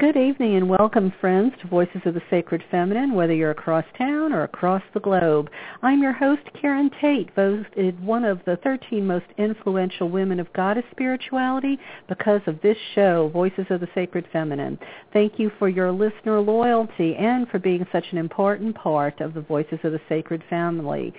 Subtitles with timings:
[0.00, 4.32] good evening and welcome, friends, to Voices of the Sacred Feminine, whether you're across town
[4.32, 5.50] or across the globe.
[5.82, 10.86] I'm your host, Karen Tate, voted one of the 13 most influential women of goddess
[10.90, 14.78] spirituality because of this show, Voices of the Sacred Feminine.
[15.12, 19.42] Thank you for your listener loyalty and for being such an important part of the
[19.42, 21.12] Voices of the Sacred Family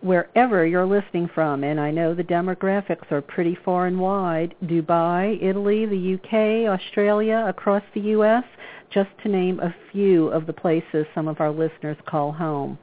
[0.00, 5.42] wherever you're listening from, and I know the demographics are pretty far and wide, Dubai,
[5.42, 8.44] Italy, the UK, Australia, across the U.S.,
[8.90, 12.78] just to name a few of the places some of our listeners call home.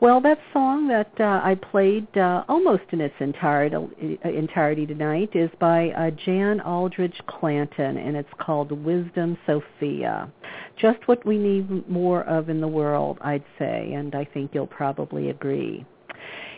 [0.00, 3.76] Well, that song that uh, I played uh, almost in its entirety,
[4.24, 10.30] entirety tonight is by uh, Jann Aldredge Clanton, and it's called Wisdom Sophia.
[10.76, 14.66] Just what we need more of in the world, I'd say, and I think you'll
[14.66, 15.86] probably agree.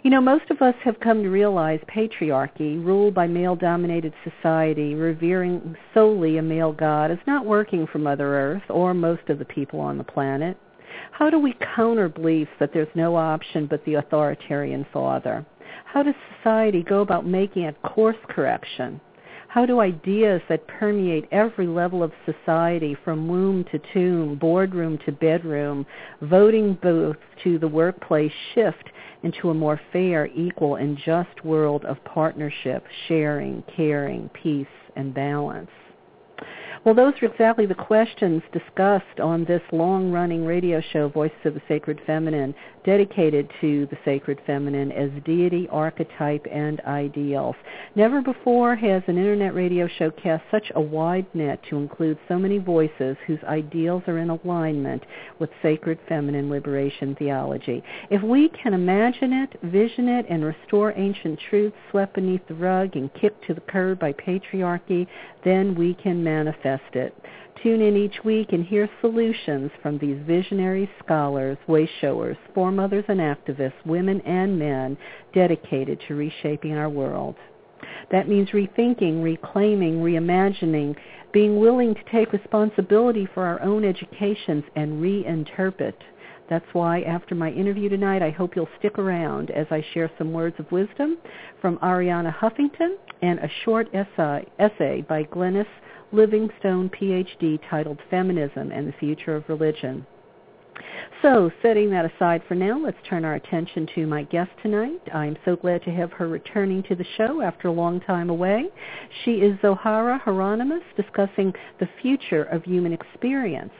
[0.02, 5.76] You know, most of us have come to realize patriarchy, ruled by male-dominated society, revering
[5.92, 9.80] solely a male god, is not working for Mother Earth or most of the people
[9.80, 10.56] on the planet.
[11.10, 15.44] How do we counter beliefs that there's no option but the authoritarian father?
[15.84, 19.00] How does society go about making a course correction?
[19.48, 25.12] How do ideas that permeate every level of society from womb to tomb, boardroom to
[25.12, 25.86] bedroom,
[26.20, 28.90] voting booth to the workplace shift
[29.22, 35.70] into a more fair, equal, and just world of partnership, sharing, caring, peace, and balance?
[36.88, 41.60] Well, those are exactly the questions discussed on this long-running radio show, Voices of the
[41.69, 47.56] Sacred Feminine, dedicated to the Sacred Feminine as deity, archetype, and ideals.
[47.94, 52.38] Never before has an internet radio show cast such a wide net to include so
[52.38, 55.05] many voices whose ideals are in alignment
[55.38, 57.84] with sacred feminine liberation theology.
[58.09, 62.97] If we can imagine it, vision it, and restore ancient truths swept beneath the rug
[62.97, 65.06] and kicked to the curb by patriarchy,
[65.44, 67.14] then we can manifest it.
[67.62, 73.18] Tune in each week and hear solutions from these visionary scholars, way showers, foremothers and
[73.20, 74.96] activists, women and men
[75.34, 77.34] dedicated to reshaping our world.
[78.10, 80.96] That means rethinking, reclaiming, reimagining,
[81.32, 85.94] being willing to take responsibility for our own educations and reinterpret.
[86.48, 90.32] That's why after my interview tonight, I hope you'll stick around as I share some
[90.32, 91.19] words of wisdom
[91.60, 95.66] from Arianna Huffington and a short essay, essay by Glenys
[96.12, 100.06] Livingstone, PhD, titled Feminism and the Future of Religion.
[101.22, 105.00] So, setting that aside for now, let's turn our attention to my guest tonight.
[105.12, 108.66] I'm so glad to have her returning to the show after a long time away.
[109.25, 113.72] She is Zohara Hieronimus, discussing the future of human experience,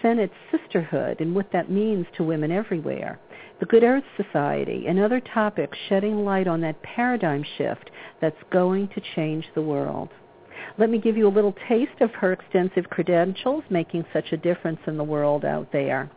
[0.00, 3.18] Senate sisterhood, and what that means to women everywhere,
[3.58, 7.90] the Good Earth Society, and other topics shedding light on that paradigm shift
[8.20, 10.10] that's going to change the world.
[10.78, 14.80] Let me give you a little taste of her extensive credentials making such a difference
[14.86, 16.10] in the world out there.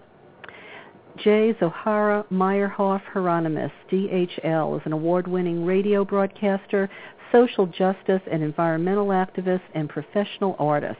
[1.17, 1.53] J.
[1.59, 6.89] Zohara Meyerhoff Hieronimus, DHL, is an award-winning radio broadcaster,
[7.31, 10.97] social justice and environmental activist, and professional artist.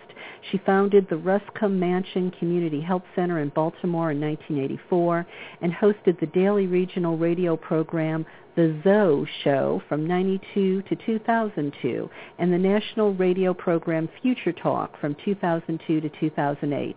[0.51, 5.25] She founded the Ruscombe Mansion Community Health Center in Baltimore in 1984
[5.61, 8.25] and hosted the daily regional radio program
[8.55, 12.09] The Zoh Show from 92 to 2002
[12.39, 16.95] and the national radio program Future Talk from 2002 to 2008.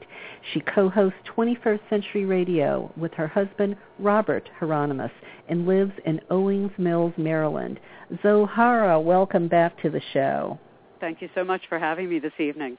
[0.53, 5.13] She co-hosts 21st Century Radio with her husband Robert Hieronimus
[5.49, 7.81] and lives in Owings Mills, Maryland.
[8.25, 10.59] Zohara, welcome back to the show.
[11.01, 12.79] Thank you so much for having me this evening.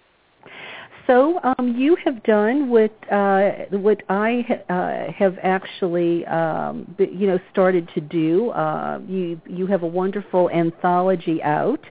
[1.08, 7.40] So um, you have done what uh, what I uh, have actually um, you know
[7.52, 8.52] started to do.
[8.52, 11.82] Uh, you you have a wonderful anthology out,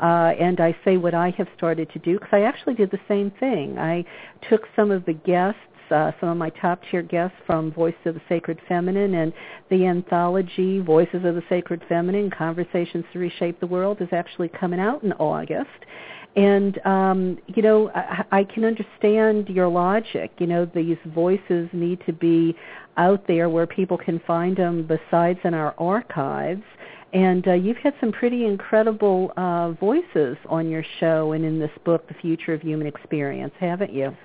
[0.00, 3.00] uh, and I say what I have started to do because I actually did the
[3.08, 3.78] same thing.
[3.78, 4.04] I
[4.48, 5.60] took some of the guests
[5.92, 9.32] uh, some of my top tier guests from Voice of the Sacred Feminine and
[9.68, 14.80] the anthology Voices of the Sacred Feminine Conversations to Reshape the World is actually coming
[14.80, 15.68] out in August.
[16.34, 20.32] And um, you know, I, I can understand your logic.
[20.38, 22.56] You know, these voices need to be
[22.96, 26.62] out there where people can find them besides in our archives.
[27.12, 31.70] And uh, you've had some pretty incredible uh, voices on your show and in this
[31.84, 34.16] book, The Future of Human Experience, haven't you?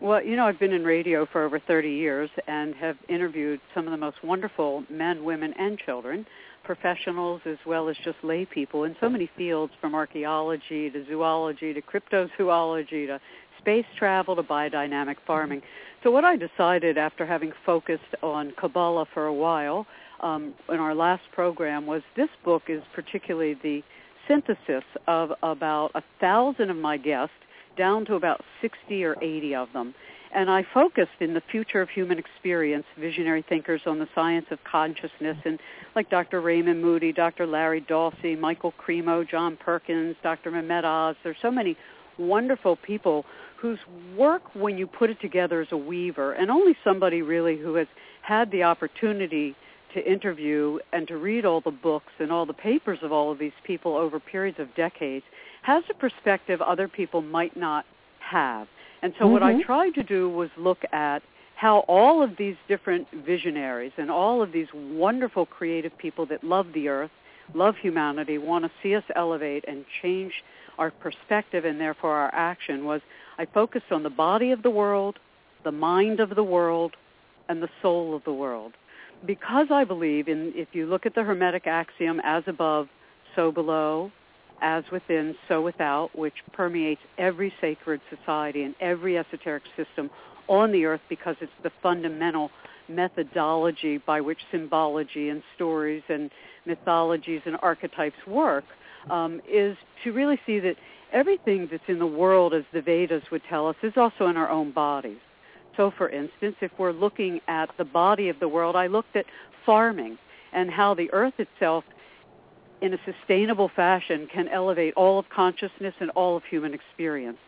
[0.00, 3.86] Well, you know, I've been in radio for over 30 years and have interviewed some
[3.86, 6.24] of the most wonderful men, women, and children,
[6.68, 11.72] professionals as well as just lay people in so many fields from archaeology to zoology
[11.72, 13.18] to cryptozoology to
[13.58, 15.62] space travel to biodynamic farming.
[16.02, 19.86] So what I decided after having focused on Kabbalah for a while
[20.20, 23.82] um, in our last program was this book is particularly the
[24.28, 27.32] synthesis of about a thousand of my guests
[27.78, 29.94] down to about 60 or 80 of them.
[30.34, 34.58] And I focused in the future of human experience, visionary thinkers on the science of
[34.64, 35.58] consciousness, and
[35.96, 36.40] like Dr.
[36.40, 37.46] Raymond Moody, Dr.
[37.46, 40.50] Larry Dossey, Michael Cremo, John Perkins, Dr.
[40.50, 41.16] Mehmet Oz.
[41.24, 41.76] There's so many
[42.18, 43.24] wonderful people
[43.56, 43.78] whose
[44.16, 47.88] work, when you put it together as a weaver, and only somebody really who has
[48.22, 49.56] had the opportunity
[49.94, 53.38] to interview and to read all the books and all the papers of all of
[53.38, 55.24] these people over periods of decades
[55.62, 57.84] has a perspective other people might not
[58.20, 58.68] have.
[59.02, 59.32] And so mm-hmm.
[59.32, 59.62] what I mm-hmm.
[59.62, 61.22] tried to do was look at
[61.56, 66.66] how all of these different visionaries and all of these wonderful creative people that love
[66.72, 67.10] the earth,
[67.54, 70.32] love humanity, want to see us elevate and change
[70.78, 73.00] our perspective and therefore our action was
[73.38, 75.18] I focused on the body of the world,
[75.64, 76.94] the mind of the world,
[77.48, 78.74] and the soul of the world.
[79.26, 82.88] Because I believe in, if you look at the Hermetic axiom, as above,
[83.34, 84.12] so below,
[84.60, 90.10] as within, so without, which permeates every sacred society and every esoteric system
[90.48, 92.50] on the earth because it's the fundamental
[92.88, 96.30] methodology by which symbology and stories and
[96.66, 98.64] mythologies and archetypes work,
[99.10, 100.76] um, is to really see that
[101.12, 104.48] everything that's in the world, as the Vedas would tell us, is also in our
[104.50, 105.18] own bodies.
[105.76, 109.26] So for instance, if we're looking at the body of the world, I looked at
[109.64, 110.18] farming
[110.52, 111.84] and how the earth itself
[112.80, 117.38] in a sustainable fashion can elevate all of consciousness and all of human experience.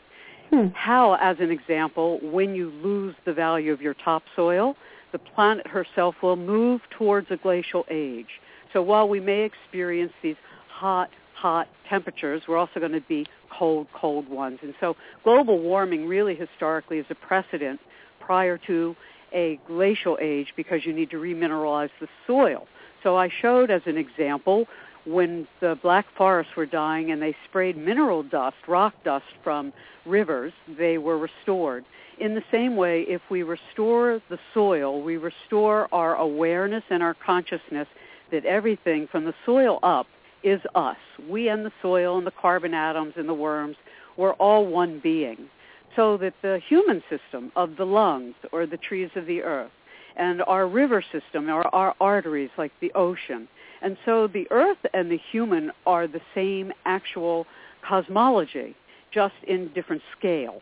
[0.51, 0.69] Hmm.
[0.75, 4.77] How, as an example, when you lose the value of your topsoil,
[5.13, 8.41] the planet herself will move towards a glacial age.
[8.73, 10.37] So while we may experience these
[10.69, 14.59] hot, hot temperatures, we're also going to be cold, cold ones.
[14.63, 17.81] And so global warming really historically is a precedent
[18.21, 18.97] prior to
[19.33, 22.67] a glacial age because you need to remineralize the soil.
[23.03, 24.67] So I showed as an example
[25.05, 29.73] when the black forests were dying and they sprayed mineral dust, rock dust from
[30.07, 31.85] rivers, they were restored.
[32.19, 37.15] In the same way, if we restore the soil, we restore our awareness and our
[37.15, 37.89] consciousness
[38.31, 40.07] that everything from the soil up
[40.43, 40.99] is us.
[41.29, 43.77] We and the soil and the carbon atoms and the worms,
[44.17, 45.49] we're all one being.
[45.97, 49.73] So that the human system of the lungs or the trees of the earth
[50.17, 53.49] and our river system or our arteries like the ocean
[53.83, 57.47] and so the earth and the human are the same actual
[57.87, 58.75] cosmology,
[59.13, 60.61] just in different scale.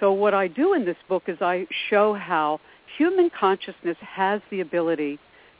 [0.00, 2.60] So what I do in this book is I show how
[2.98, 5.18] human consciousness has the ability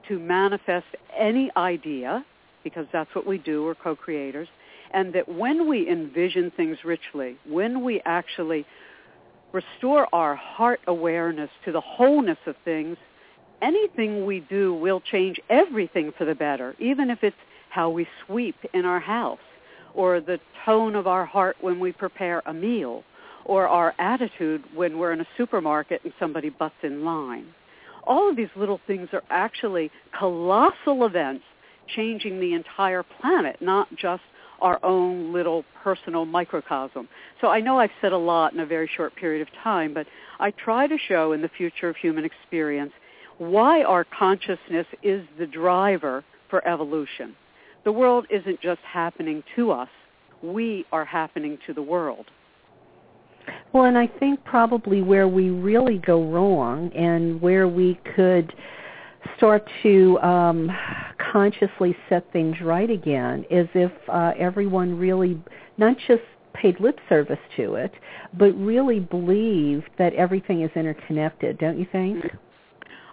[0.09, 2.25] to manifest any idea,
[2.64, 4.49] because that's what we do, we're co-creators,
[4.92, 8.66] and that when we envision things richly, when we actually
[9.52, 12.97] restore our heart awareness to the wholeness of things,
[13.62, 17.37] anything we do will change everything for the better, even if it's
[17.71, 19.38] how we sweep in our house,
[19.95, 23.04] or the tone of our heart when we prepare a meal,
[23.45, 27.47] or our attitude when we're in a supermarket and somebody butts in line.
[28.04, 31.45] All of these little things are actually colossal events
[31.95, 34.23] changing the entire planet, not just
[34.61, 37.09] our own little personal microcosm.
[37.40, 40.07] So I know I've said a lot in a very short period of time, but
[40.38, 42.92] I try to show in the future of human experience
[43.38, 47.34] why our consciousness is the driver for evolution.
[47.84, 49.88] The world isn't just happening to us.
[50.42, 52.26] We are happening to the world.
[53.72, 58.52] Well, and I think probably where we really go wrong and where we could
[59.36, 60.70] start to um,
[61.32, 65.40] consciously set things right again is if uh, everyone really
[65.78, 66.22] not just
[66.54, 67.92] paid lip service to it,
[68.34, 72.18] but really believe that everything is interconnected, don't you think?
[72.18, 72.36] Mm-hmm.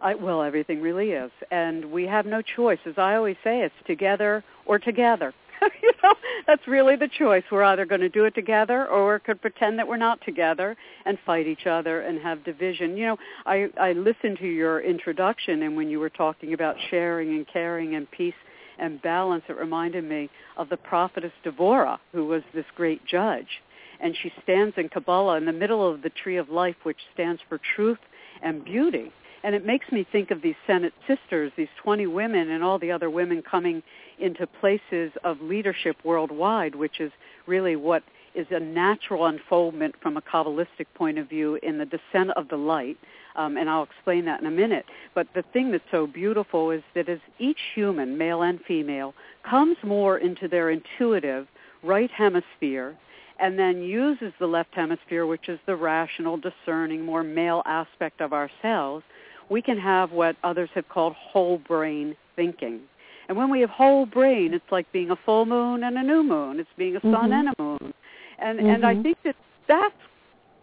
[0.02, 2.80] I, well, everything really is, and we have no choice.
[2.86, 5.34] As I always say, it's together or together.
[5.82, 6.14] you know,
[6.48, 7.44] that's really the choice.
[7.52, 10.76] We're either going to do it together or we could pretend that we're not together
[11.06, 12.98] and fight each other and have division.
[12.98, 17.30] You know, I, I listened to your introduction and when you were talking about sharing
[17.30, 18.34] and caring and peace
[18.78, 23.62] and balance, it reminded me of the prophetess Devorah, who was this great judge.
[24.00, 27.42] And she stands in Kabbalah in the middle of the tree of life, which stands
[27.50, 28.00] for truth
[28.42, 29.12] and beauty.
[29.44, 32.92] And it makes me think of these Senate sisters, these 20 women and all the
[32.92, 33.82] other women coming
[34.20, 37.12] into places of leadership worldwide, which is
[37.48, 38.04] really what
[38.36, 42.58] is a natural unfoldment from a Kabbalistic point of view in the descent of the
[42.58, 42.98] light.
[43.36, 44.86] Um, and I'll explain that in a minute.
[45.16, 49.14] But the thing that's so beautiful is that as each human, male and female,
[49.50, 51.48] comes more into their intuitive
[51.82, 52.98] right hemisphere
[53.40, 58.34] and then uses the left hemisphere, which is the rational, discerning, more male aspect of
[58.34, 59.04] ourselves,
[59.50, 62.82] we can have what others have called whole brain thinking.
[63.28, 66.24] And when we have whole brain, it's like being a full moon and a new
[66.24, 66.60] moon.
[66.60, 67.34] It's being a sun mm-hmm.
[67.34, 67.94] and a moon.
[68.40, 68.70] And mm-hmm.
[68.70, 69.36] and I think that
[69.68, 69.94] that's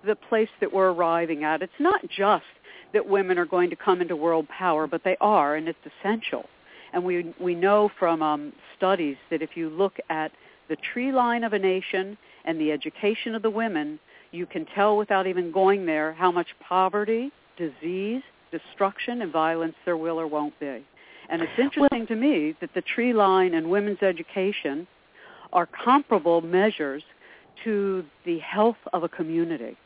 [0.04, 1.62] the place that we're arriving at.
[1.62, 2.44] It's not just
[2.92, 6.46] that women are going to come into world power, but they are, and it's essential.
[6.92, 10.32] And we we know from um, studies that if you look at
[10.68, 14.00] the tree line of a nation and the education of the women,
[14.32, 18.22] you can tell without even going there how much poverty, disease,
[18.58, 20.84] destruction and violence there will or won't be.
[21.28, 24.86] And it's interesting well, to me that the tree line and women's education
[25.52, 27.02] are comparable measures
[27.64, 29.76] to the health of a community.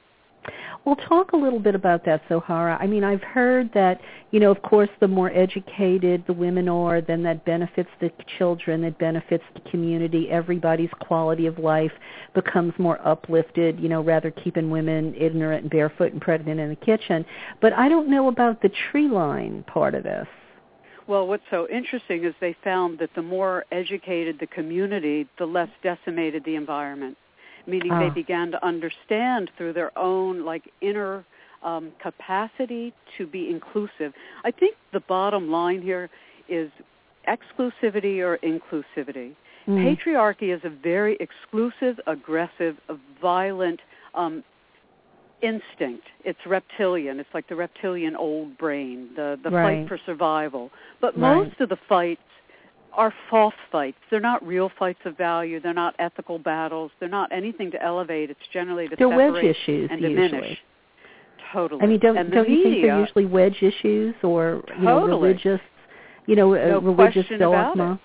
[0.85, 2.79] Well, talk a little bit about that, Zohara.
[2.81, 7.03] I mean, I've heard that, you know, of course, the more educated the women are,
[7.03, 10.31] then that benefits the children, it benefits the community.
[10.31, 11.93] Everybody's quality of life
[12.35, 16.77] becomes more uplifted, you know, rather keeping women ignorant and barefoot and pregnant in the
[16.77, 17.27] kitchen.
[17.61, 20.27] But I don't know about the tree line part of this.
[21.07, 25.69] Well, what's so interesting is they found that the more educated the community, the less
[25.83, 27.19] decimated the environment
[27.67, 28.15] meaning they ah.
[28.15, 31.25] began to understand through their own like inner
[31.63, 34.13] um, capacity to be inclusive.
[34.45, 36.09] I think the bottom line here
[36.49, 36.71] is
[37.29, 39.35] exclusivity or inclusivity.
[39.69, 39.97] Mm.
[39.97, 42.77] Patriarchy is a very exclusive, aggressive,
[43.21, 43.81] violent
[44.15, 44.43] um,
[45.43, 46.07] instinct.
[46.25, 47.21] It's reptilian.
[47.21, 49.81] It's like the reptilian old brain, the the right.
[49.81, 50.71] fight for survival.
[51.01, 51.37] But right.
[51.37, 52.21] most of the fights
[52.93, 53.99] are false fights.
[54.11, 55.61] They're not real fights of value.
[55.61, 56.91] They're not ethical battles.
[57.01, 58.31] They're not anything to elevate.
[58.31, 60.33] It's generally to they're separate wedge issues and diminish.
[60.33, 60.59] Usually.
[61.53, 61.83] Totally.
[61.83, 65.05] I mean, don't and don't you media, think they're usually wedge issues or you know
[65.05, 65.61] religious,
[66.27, 68.01] you know, no religious dogma?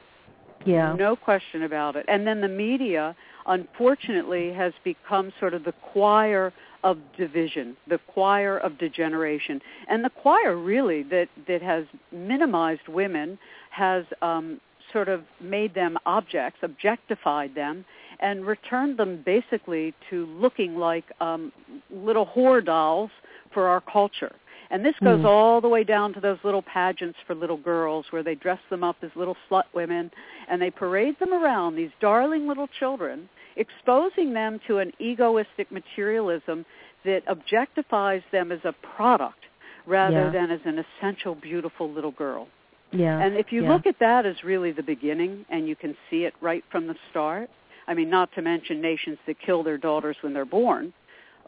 [0.65, 0.96] Yeah.
[0.96, 2.06] No question about it.
[2.08, 3.15] And then the media,
[3.46, 6.51] unfortunately, has become sort of the choir
[6.84, 13.38] of division, the choir of degeneration, and the choir really that that has minimized women,
[13.70, 14.60] has um,
[14.96, 17.84] sort of made them objects, objectified them,
[18.22, 21.52] and returned them basically to looking like um,
[21.92, 23.12] little whore dolls
[23.54, 24.34] for our culture.
[24.72, 25.25] And this goes mm.
[25.25, 28.86] all the way down to those little pageants for little girls where they dress them
[28.86, 30.10] up as little slut women
[30.50, 36.66] and they parade them around, these darling little children, exposing them to an egoistic materialism
[37.04, 39.40] that objectifies them as a product
[39.86, 40.32] rather yeah.
[40.32, 42.48] than as an essential, beautiful little girl.
[42.96, 43.20] Yeah.
[43.20, 43.74] And if you yeah.
[43.74, 46.96] look at that as really the beginning and you can see it right from the
[47.10, 47.50] start,
[47.88, 50.94] I mean, not to mention nations that kill their daughters when they're born,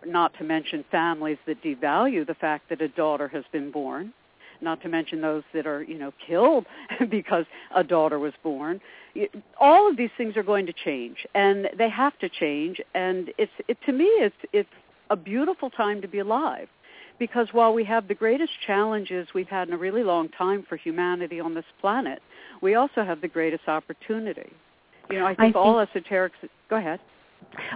[0.05, 4.13] not to mention families that devalue the fact that a daughter has been born,
[4.61, 6.65] not to mention those that are, you know, killed
[7.09, 8.79] because a daughter was born.
[9.59, 12.79] All of these things are going to change, and they have to change.
[12.93, 14.69] And it's, it, to me, it's, it's
[15.09, 16.67] a beautiful time to be alive
[17.19, 20.75] because while we have the greatest challenges we've had in a really long time for
[20.77, 22.21] humanity on this planet,
[22.61, 24.51] we also have the greatest opportunity.
[25.09, 26.31] You know, I think, I think all esoterics.
[26.69, 26.99] Go ahead.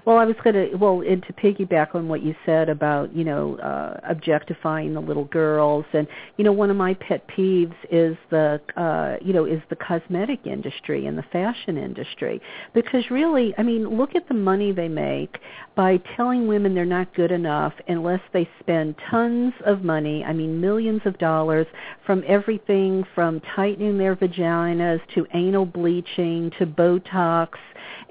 [0.06, 3.24] Well, I was going to well, and to piggyback on what you said about you
[3.24, 8.18] know uh, objectifying the little girls, and you know one of my pet peeves is
[8.30, 12.42] the uh, you know is the cosmetic industry and the fashion industry
[12.74, 15.38] because really, I mean, look at the money they make
[15.76, 20.24] by telling women they're not good enough unless they spend tons of money.
[20.24, 21.68] I mean, millions of dollars
[22.06, 27.50] from everything from tightening their vaginas to anal bleaching to Botox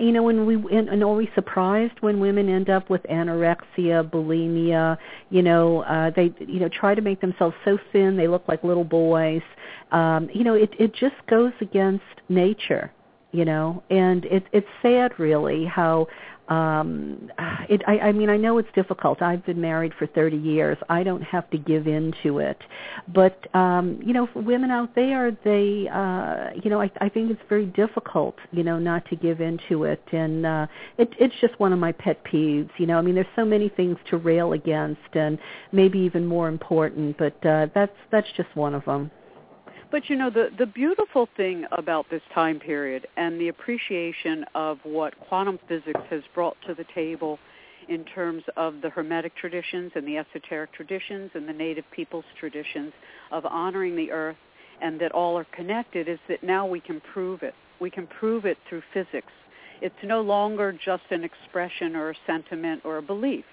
[0.01, 4.09] you know, when we and, and are we surprised when women end up with anorexia,
[4.09, 4.97] bulimia?
[5.31, 8.65] You know, uh, they you know try to make themselves so thin they look like
[8.65, 9.43] little boys.
[9.93, 12.93] Um, you know, it it just goes against nature.
[13.33, 16.09] You know, and it, it's sad really how
[16.51, 17.31] um
[17.69, 19.23] it I, I mean I know it's difficult.
[19.23, 20.77] I've been married for 30 years.
[20.89, 22.59] I don't have to give in to it.
[23.09, 27.31] But um you know, for women out there, they uh you know, I I think
[27.31, 30.67] it's very difficult, you know, not to give into it and uh
[30.99, 32.99] it it's just one of my pet peeves, you know.
[32.99, 35.39] I mean, there's so many things to rail against and
[35.73, 39.11] maybe even more important, but uh that's that's just one of them.
[39.91, 44.79] But you know, the, the beautiful thing about this time period and the appreciation of
[44.85, 47.41] what quantum physics has brought to the table
[47.89, 52.93] in terms of the Hermetic traditions and the esoteric traditions and the native peoples traditions
[53.33, 54.37] of honoring the earth
[54.81, 57.55] and that all are connected is that now we can prove it.
[57.81, 59.33] We can prove it through physics.
[59.83, 63.45] It's no longer just an expression or a sentiment or a belief.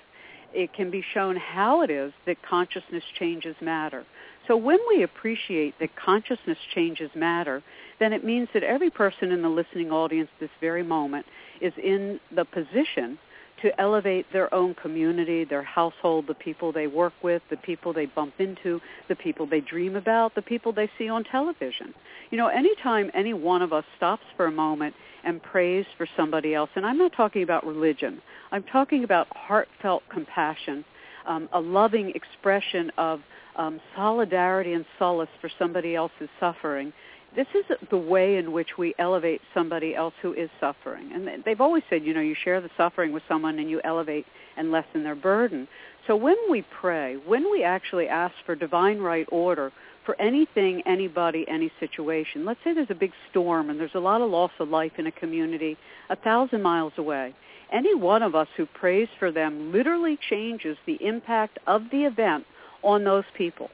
[0.54, 4.06] It can be shown how it is that consciousness changes matter.
[4.48, 7.62] So when we appreciate that consciousness changes matter,
[8.00, 11.26] then it means that every person in the listening audience this very moment
[11.60, 13.20] is in the position
[13.62, 18.06] to elevate their own community, their household, the people they work with, the people they
[18.06, 21.94] bump into, the people they dream about, the people they see on television.
[22.30, 26.54] You know, anytime any one of us stops for a moment and prays for somebody
[26.54, 28.22] else, and I'm not talking about religion,
[28.52, 30.86] I'm talking about heartfelt compassion,
[31.26, 33.22] um, a loving expression of
[33.56, 36.94] um, solidarity and solace for somebody else's suffering.
[37.36, 41.12] This is the way in which we elevate somebody else who is suffering.
[41.14, 44.26] And they've always said, you know, you share the suffering with someone and you elevate
[44.56, 45.68] and lessen their burden.
[46.08, 49.72] So when we pray, when we actually ask for divine right order
[50.06, 54.22] for anything, anybody, any situation, let's say there's a big storm and there's a lot
[54.22, 55.78] of loss of life in a community
[56.10, 57.36] a thousand miles away.
[57.72, 62.46] Any one of us who prays for them literally changes the impact of the event
[62.84, 63.70] on those people.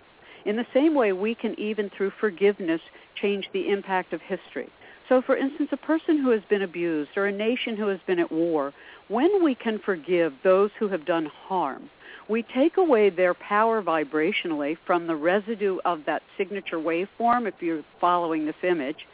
[0.45, 2.82] In the same way, we can even through forgiveness
[3.15, 4.69] change the impact of history.
[5.10, 8.19] So for instance, a person who has been abused or a nation who has been
[8.19, 8.73] at war,
[9.10, 11.89] when we can forgive those who have done harm,
[12.29, 17.84] we take away their power vibrationally from the residue of that signature waveform, if you're
[17.99, 19.06] following this image,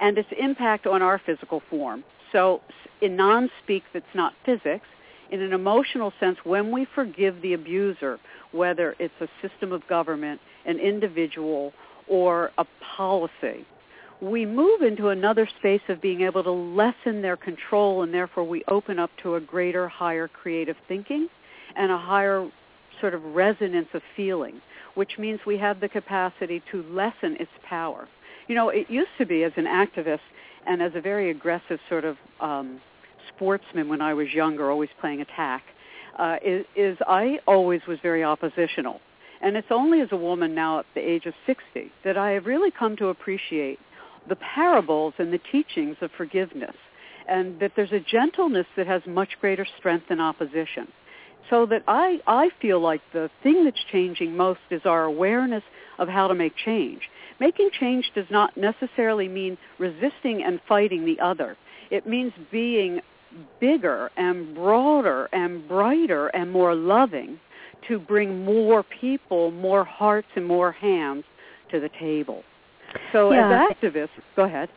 [0.00, 2.04] and its impact on our physical form.
[2.30, 2.60] So
[3.00, 4.86] in non-speak that's not physics,
[5.32, 8.20] in an emotional sense, when we forgive the abuser,
[8.52, 11.72] whether it's a system of government, an individual,
[12.06, 12.66] or a
[12.96, 13.66] policy,
[14.20, 18.62] we move into another space of being able to lessen their control and therefore we
[18.68, 21.28] open up to a greater, higher creative thinking
[21.74, 22.48] and a higher
[23.00, 24.60] sort of resonance of feeling,
[24.94, 28.06] which means we have the capacity to lessen its power.
[28.46, 30.20] You know, it used to be as an activist
[30.66, 32.80] and as a very aggressive sort of um,
[33.34, 35.62] sportsman when I was younger, always playing attack,
[36.18, 39.00] uh, is, is I always was very oppositional.
[39.40, 42.46] And it's only as a woman now at the age of 60 that I have
[42.46, 43.78] really come to appreciate
[44.28, 46.76] the parables and the teachings of forgiveness
[47.28, 50.88] and that there's a gentleness that has much greater strength than opposition.
[51.50, 55.64] So that I, I feel like the thing that's changing most is our awareness
[55.98, 57.02] of how to make change.
[57.40, 61.56] Making change does not necessarily mean resisting and fighting the other.
[61.90, 63.00] It means being
[63.60, 67.38] bigger and broader and brighter and more loving
[67.88, 71.24] to bring more people, more hearts and more hands
[71.70, 72.42] to the table.
[73.12, 73.66] So yeah.
[73.70, 74.68] as activists, go ahead.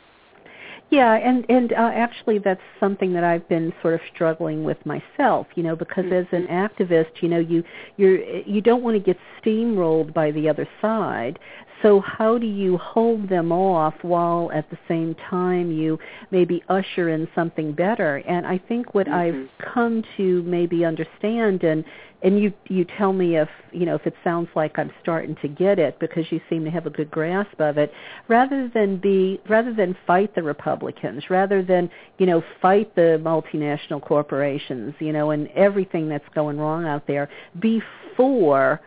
[0.91, 5.47] Yeah, and and uh, actually that's something that I've been sort of struggling with myself,
[5.55, 6.13] you know, because mm-hmm.
[6.13, 6.83] as an mm-hmm.
[6.83, 7.63] activist, you know, you
[7.97, 11.39] you're you don't want to get steamrolled by the other side.
[11.81, 15.99] So how do you hold them off while at the same time you
[16.31, 18.17] maybe usher in something better?
[18.27, 19.45] And I think what mm-hmm.
[19.59, 21.83] I've come to maybe understand and
[22.23, 25.47] and you you tell me if you know if it sounds like I'm starting to
[25.47, 27.91] get it because you seem to have a good grasp of it
[28.27, 34.01] rather than be rather than fight the Republicans rather than you know fight the multinational
[34.01, 37.81] corporations you know and everything that's going wrong out there be
[38.15, 38.81] for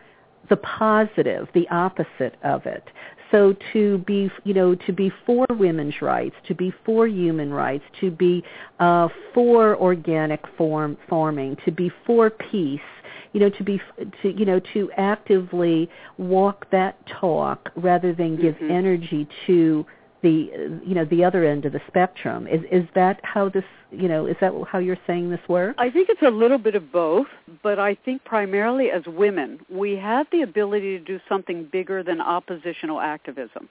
[0.49, 2.83] the positive, the opposite of it.
[3.31, 7.83] So to be, you know, to be for women's rights, to be for human rights,
[8.01, 8.43] to be
[8.79, 12.79] uh, for organic form farming, to be for peace,
[13.33, 13.79] you know, to be,
[14.23, 18.71] to you know, to actively walk that talk rather than give mm-hmm.
[18.71, 19.85] energy to
[20.21, 22.47] the you know the other end of the spectrum.
[22.47, 25.75] Is is that how this you know is that how you're saying this works?
[25.77, 27.27] I think it's a little bit of both
[27.63, 32.21] but i think primarily as women we have the ability to do something bigger than
[32.21, 33.69] oppositional activism.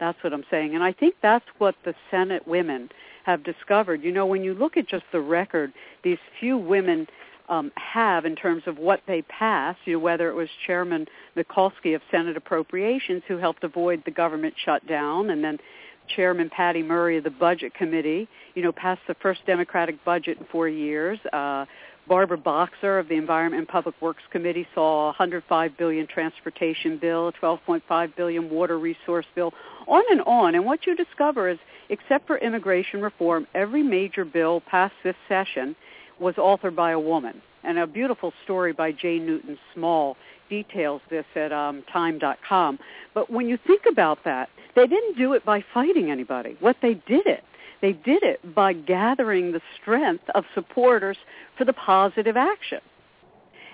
[0.00, 0.74] That's what i'm saying.
[0.74, 2.90] And i think that's what the senate women
[3.24, 4.02] have discovered.
[4.02, 7.06] You know when you look at just the record these few women
[7.48, 11.94] um, have in terms of what they passed, you know, whether it was Chairman Mikulski
[11.94, 15.58] of Senate Appropriations who helped avoid the government shutdown, and then
[16.08, 20.46] Chairman Patty Murray of the Budget Committee, you know, passed the first Democratic budget in
[20.46, 21.18] four years.
[21.32, 21.66] Uh,
[22.06, 27.28] Barbara Boxer of the Environment and Public Works Committee saw a 105 billion transportation bill,
[27.28, 29.54] a 12.5 billion water resource bill,
[29.86, 30.54] on and on.
[30.54, 35.74] And what you discover is, except for immigration reform, every major bill passed this session
[36.20, 37.40] was authored by a woman.
[37.62, 42.78] And a beautiful story by Jane Newton Small details this at um, time.com.
[43.14, 46.56] But when you think about that, they didn't do it by fighting anybody.
[46.60, 47.44] What they did it,
[47.80, 51.16] they did it by gathering the strength of supporters
[51.56, 52.80] for the positive action.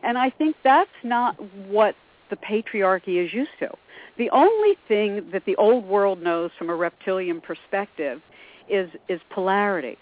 [0.02, 1.94] And I think that's not what
[2.30, 3.70] the patriarchy is used to.
[4.18, 8.20] The only thing that the old world knows from a reptilian perspective
[8.68, 9.98] is, is polarity.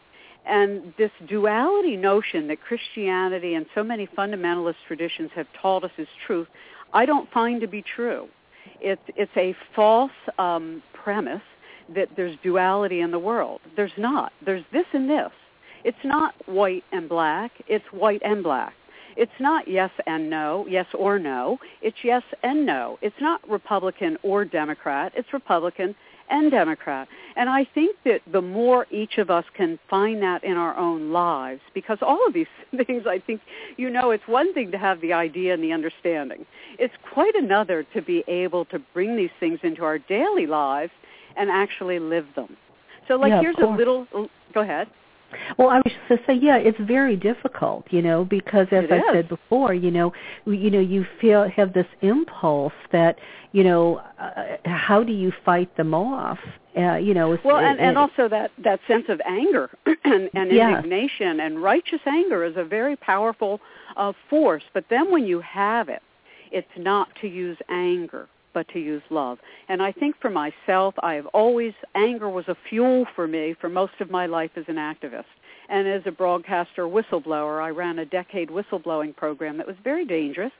[0.46, 6.08] And this duality notion that Christianity and so many fundamentalist traditions have taught us is
[6.26, 6.48] truth,
[6.92, 8.28] I don't find to be true.
[8.80, 11.42] It's, it's a false um, premise
[11.94, 13.60] that there's duality in the world.
[13.76, 14.32] There's not.
[14.44, 15.30] There's this and this.
[15.84, 17.52] It's not white and black.
[17.66, 18.74] It's white and black.
[19.16, 21.58] It's not yes and no, yes or no.
[21.82, 22.98] It's yes and no.
[23.02, 25.12] It's not Republican or Democrat.
[25.16, 25.94] It's Republican
[26.30, 27.08] and Democrat.
[27.36, 31.12] And I think that the more each of us can find that in our own
[31.12, 32.46] lives, because all of these
[32.86, 33.40] things, I think,
[33.76, 36.46] you know, it's one thing to have the idea and the understanding.
[36.78, 40.92] It's quite another to be able to bring these things into our daily lives
[41.36, 42.56] and actually live them.
[43.06, 44.06] So like yeah, here's a little,
[44.52, 44.88] go ahead.
[45.58, 48.92] Well, I was just to say, yeah, it's very difficult, you know, because as It
[48.92, 49.04] I is.
[49.12, 50.12] said before, you know,
[50.46, 53.18] you know, you feel have this impulse that,
[53.52, 56.38] you know, uh, how do you fight them off?
[56.76, 59.68] Uh, you know, Well, and, it, and also that, that sense of anger
[60.04, 60.76] and, and Yes.
[60.76, 63.60] indignation and righteous anger is a very powerful
[63.96, 64.62] uh, force.
[64.72, 66.02] But then when you have it,
[66.52, 69.38] it's not to use anger, but to use love.
[69.68, 73.68] And I think for myself, I have always, anger was a fuel for me for
[73.68, 75.24] most of my life as an activist.
[75.68, 80.52] And as a broadcaster whistleblower, I ran a decade whistleblowing program that was very dangerous.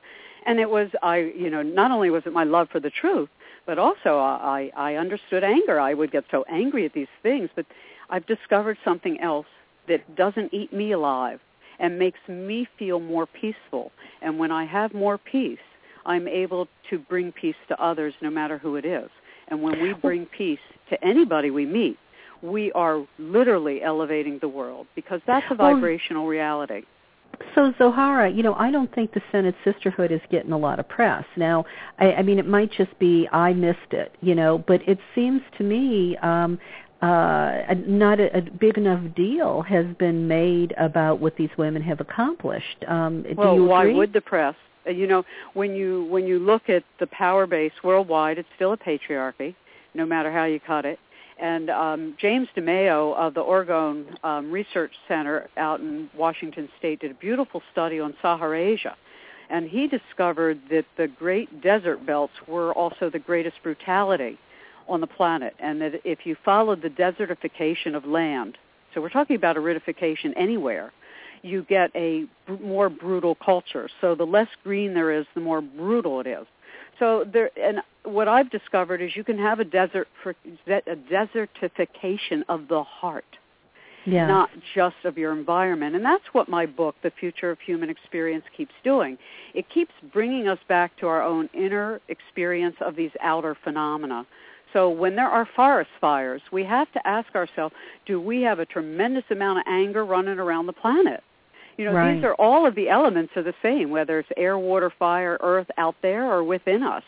[0.45, 3.29] And it was, I, you know, not only was it my love for the truth,
[3.65, 5.79] but also I, I understood anger.
[5.79, 7.65] I would get so angry at these things, but
[8.09, 9.47] I've discovered something else
[9.87, 11.39] that doesn't eat me alive
[11.79, 13.91] and makes me feel more peaceful.
[14.21, 15.59] And when I have more peace,
[16.05, 19.09] I'm able to bring peace to others no matter who it is.
[19.49, 20.59] And when we bring peace
[20.89, 21.97] to anybody we meet,
[22.41, 26.83] we are literally elevating the world because that's a Well- vibrational reality.
[27.55, 30.89] So Zohara, you know, I don't think the Senate Sisterhood is getting a lot of
[30.89, 31.23] press.
[31.37, 31.65] Now,
[31.97, 35.41] I, I mean, it might just be I missed it, you know, but it seems
[35.57, 36.59] to me um,
[37.01, 42.01] uh, not a, a big enough deal has been made about what these women have
[42.01, 42.83] accomplished.
[42.87, 44.55] Um, well, do you why would the press?
[44.87, 48.73] Uh, You know, when you when you look at the power base worldwide, it's still
[48.73, 49.55] a patriarchy,
[49.93, 50.99] no matter how you cut it.
[51.41, 57.11] And um, James DeMeo of the Oregon um, Research Center out in Washington State did
[57.11, 58.95] a beautiful study on Saharasia.
[59.49, 64.37] And he discovered that the great desert belts were also the greatest brutality
[64.87, 65.55] on the planet.
[65.59, 68.57] And that if you followed the desertification of land,
[68.93, 70.91] so we're talking about aridification anywhere,
[71.41, 73.89] you get a br- more brutal culture.
[74.01, 76.45] So the less green there is, the more brutal it is.
[76.99, 80.35] So there, and what I've discovered is you can have a desert for
[80.67, 83.25] a desertification of the heart,
[84.05, 84.27] yeah.
[84.27, 85.95] not just of your environment.
[85.95, 89.17] And that's what my book, The Future of Human Experience, keeps doing.
[89.53, 94.25] It keeps bringing us back to our own inner experience of these outer phenomena.
[94.73, 97.73] So when there are forest fires, we have to ask ourselves,
[98.05, 101.23] do we have a tremendous amount of anger running around the planet?
[101.79, 102.15] You know, Right.
[102.15, 105.67] these are all of the elements are the same, whether it's air, water, fire, earth
[105.77, 107.03] out there or within us.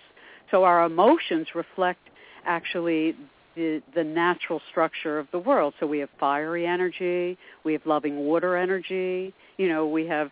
[0.50, 2.00] So our emotions reflect
[2.46, 3.18] actually
[3.58, 5.74] the, the natural structure of the world.
[5.82, 10.32] So we have fiery energy, we have loving water energy, you know, we have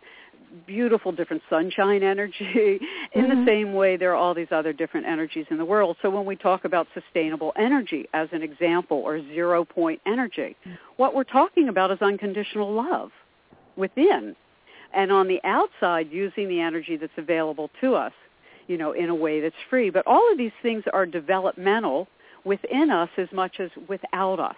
[0.66, 2.80] beautiful different sunshine energy.
[3.14, 3.46] In Mhm.
[3.46, 5.98] the same way, there are all these other different energies in the world.
[6.02, 10.56] So when we talk about sustainable energy as an example or zero point energy,
[10.96, 13.12] what we're talking about is unconditional love
[13.80, 14.36] within.
[14.94, 18.14] And on the outside, using the energy that's available to us,
[18.68, 19.90] you know, in a way that's free.
[19.90, 22.08] But all of these things are developmental
[22.44, 24.56] within us as much as without us.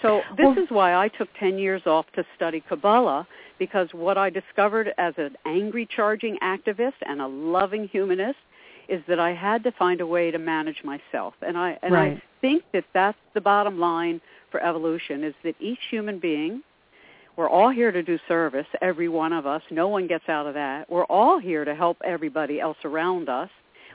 [0.00, 3.26] So this Well- is why I took 10 years off to study Kabbalah
[3.58, 8.40] because what I discovered as an angry charging activist and a loving humanist
[8.88, 11.34] is that I had to find a way to manage myself.
[11.40, 12.16] And I and Right.
[12.16, 16.62] I think that that's the bottom line for evolution is that each human being
[17.36, 19.62] we're all here to do service, every one of us.
[19.70, 20.90] No one gets out of that.
[20.90, 23.48] We're all here to help everybody else around us.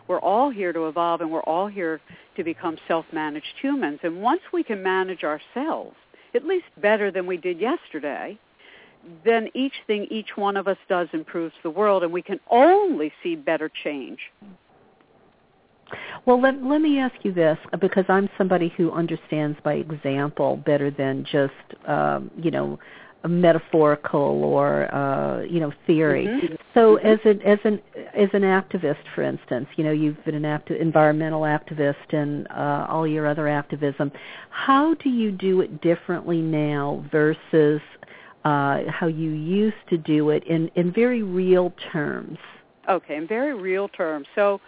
[0.08, 2.02] We're all here to evolve and we're all here
[2.36, 4.00] to become self-managed humans.
[4.04, 5.96] And once we can manage ourselves,
[6.34, 8.40] at least better than we did yesterday,
[9.24, 13.12] then each thing each one of us does improves the world and we can only
[13.22, 14.20] see better change.
[16.26, 20.92] Well, let, let me ask you this, because I'm somebody who understands by example better
[20.92, 21.54] than just,
[21.88, 22.78] um, you know,
[23.28, 26.26] metaphorical or uh, you know theory.
[26.26, 26.56] Mm-hmm.
[26.74, 27.08] So mm-hmm.
[27.08, 27.82] as an as an
[28.16, 32.88] as an activist, for instance, you know you've been an active environmental activist and uh,
[32.90, 34.12] all your other activism.
[34.50, 37.82] How do you do it differently now versus
[38.46, 42.38] uh, how you used to do it in in very real terms?
[42.90, 44.28] Okay, in very real terms.
[44.36, 44.62] So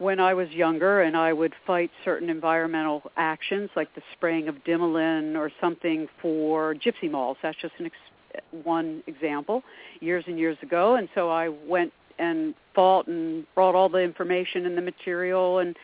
[0.00, 4.56] when I was younger and I would fight certain environmental actions like the spraying of
[4.64, 7.40] Dimilin or something for gypsy moths.
[7.42, 9.62] That's just an ex- one example
[10.00, 10.94] years and years ago.
[10.94, 15.76] And so I went and fought and brought all the information and the material and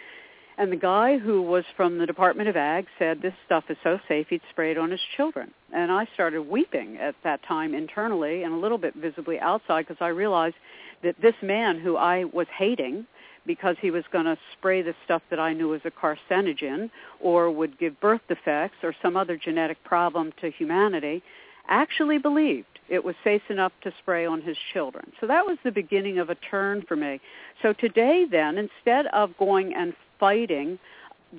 [0.59, 3.99] and the guy who was from the Department of Ag said this stuff is so
[4.09, 5.53] safe he'd spray it on his children.
[5.75, 10.01] And I started weeping at that time internally and a little bit visibly outside because
[10.01, 10.55] I realized
[11.03, 13.07] that this man who I was hating
[13.47, 17.51] because he was going to spray the stuff that I knew was a carcinogen or
[17.51, 21.23] would give birth defects or some other genetic problem to humanity,
[21.69, 25.13] actually believed it was safe enough to spray on his children.
[25.21, 27.21] So that was the beginning of a turn for me.
[27.63, 30.79] So today then, instead of going and fighting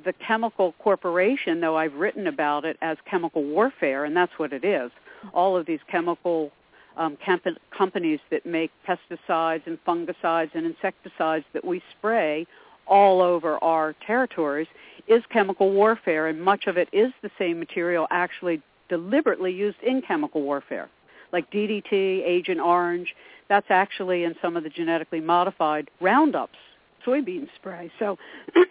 [0.05, 4.65] the chemical corporation, though I've written about it as chemical warfare, and that's what it
[4.65, 4.91] is,
[5.33, 6.51] all of these chemical
[6.97, 12.45] um, camp- companies that make pesticides and fungicides and insecticides that we spray
[12.87, 14.67] all over our territories
[15.07, 20.01] is chemical warfare, and much of it is the same material actually deliberately used in
[20.01, 20.89] chemical warfare,
[21.31, 21.91] like DDT,
[22.25, 23.13] Agent Orange.
[23.49, 26.57] That's actually in some of the genetically modified Roundups
[27.05, 27.89] soybean spray.
[27.99, 28.17] So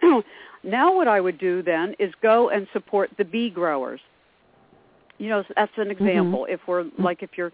[0.63, 3.99] now what I would do then is go and support the bee growers.
[5.17, 5.91] You know, that's an Mm-hmm.
[6.05, 6.39] example.
[6.41, 6.53] Mm-hmm.
[6.53, 7.51] If we're like if you're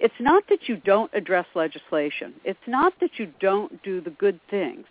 [0.00, 2.34] it's not that you don't address legislation.
[2.44, 4.86] It's not that you don't do the good things.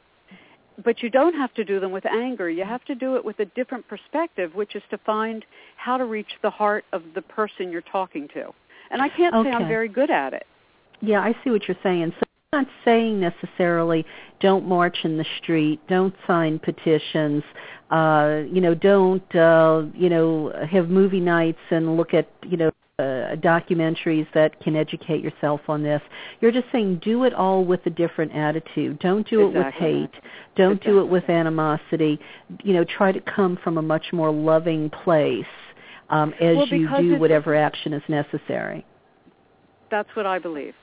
[0.83, 2.49] But you don't have to do them with anger.
[2.49, 6.05] You have to do it with a different perspective, which is to find how to
[6.05, 8.51] reach the heart of the person you're talking to.
[8.89, 9.51] And I can't okay.
[9.51, 10.45] say I'm very good at it.
[11.01, 12.13] Yeah, I see what you're saying.
[12.19, 14.05] So I'm not saying necessarily
[14.39, 17.43] don't march in the street, don't sign petitions,
[17.91, 22.71] uh, you know, don't uh, you know have movie nights and look at you know
[23.41, 26.01] documentaries that can educate yourself on this.
[26.39, 28.99] You're just saying do it all with a different attitude.
[28.99, 29.87] Don't do exactly.
[29.87, 30.21] it with hate.
[30.55, 30.91] Don't exactly.
[30.91, 32.19] do it with animosity.
[32.63, 35.45] You know, try to come from a much more loving place
[36.09, 38.85] um, as well, you do whatever action is necessary.
[39.89, 40.73] That's what I believe.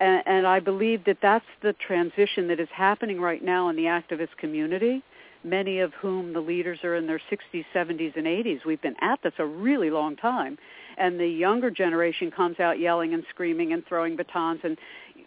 [0.00, 3.84] And, and I believe that that's the transition that is happening right now in the
[3.84, 5.02] activist community
[5.44, 8.64] many of whom the leaders are in their 60s, 70s, and 80s.
[8.64, 10.58] We've been at this a really long time
[10.96, 14.78] and the younger generation comes out yelling and screaming and throwing batons and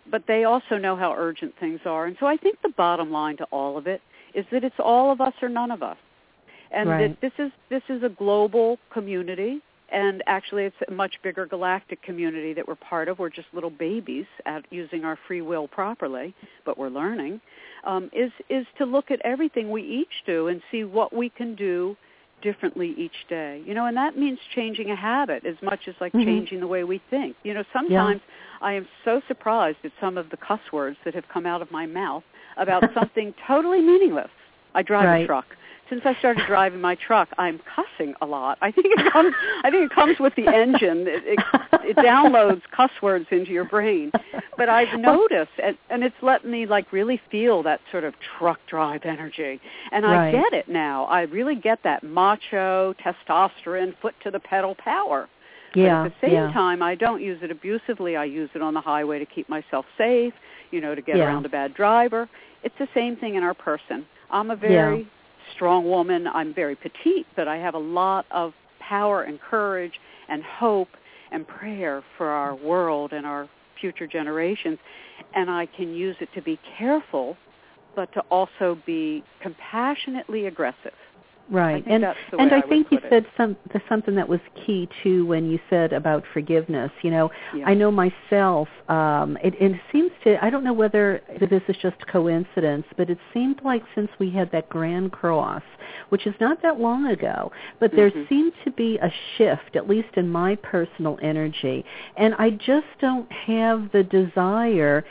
[0.09, 2.05] but they also know how urgent things are.
[2.05, 4.01] And so i think the bottom line to all of it
[4.33, 5.97] is that it's all of us or none of us.
[6.71, 7.21] And right.
[7.21, 12.01] that this is this is a global community and actually it's a much bigger galactic
[12.01, 13.19] community that we're part of.
[13.19, 17.41] We're just little babies at using our free will properly but we're learning
[17.85, 21.55] um, is is to look at everything we each do and see what we can
[21.55, 21.95] do
[22.47, 23.61] differently each day.
[23.65, 26.25] You know, and that means changing a habit as much as like mm-hmm.
[26.25, 27.35] changing the way we think.
[27.43, 28.67] You know, sometimes yeah.
[28.67, 31.69] I am so surprised at some of the cuss words that have come out of
[31.71, 32.23] my mouth
[32.55, 34.29] about something totally meaningless.
[34.73, 35.23] I drive right.
[35.23, 35.45] a truck.
[35.89, 38.57] Since I started driving my truck, I'm cussing a lot.
[38.61, 39.33] I think it comes.
[39.63, 41.07] I think it comes with the engine.
[41.07, 41.39] It, it,
[41.83, 44.11] it downloads cuss words into your brain.
[44.57, 48.59] But I've noticed, and, and it's let me like really feel that sort of truck
[48.67, 50.27] drive energy, and right.
[50.27, 51.05] I get it now.
[51.05, 55.29] I really get that macho testosterone, foot to the pedal power.
[55.73, 56.53] Yeah, but at the same yeah.
[56.53, 58.15] time, I don't use it abusively.
[58.17, 60.33] I use it on the highway to keep myself safe.
[60.71, 61.23] You know, to get yeah.
[61.23, 62.27] around a bad driver.
[62.63, 64.05] It's the same thing in our person.
[64.29, 65.05] I'm a very yeah
[65.55, 66.27] strong woman.
[66.27, 69.93] I'm very petite, but I have a lot of power and courage
[70.29, 70.89] and hope
[71.31, 74.77] and prayer for our world and our future generations.
[75.35, 77.37] And I can use it to be careful,
[77.95, 80.93] but to also be compassionately aggressive.
[81.49, 83.05] Right, I and and I, I think you it.
[83.09, 83.55] said some
[83.87, 86.91] something that was key too when you said about forgiveness.
[87.03, 87.65] You know, yeah.
[87.65, 88.67] I know myself.
[88.89, 90.43] Um, it, it seems to.
[90.43, 94.51] I don't know whether this is just coincidence, but it seemed like since we had
[94.51, 95.63] that Grand Cross,
[96.09, 98.23] which is not that long ago, but there mm-hmm.
[98.29, 101.83] seemed to be a shift, at least in my personal energy,
[102.17, 105.05] and I just don't have the desire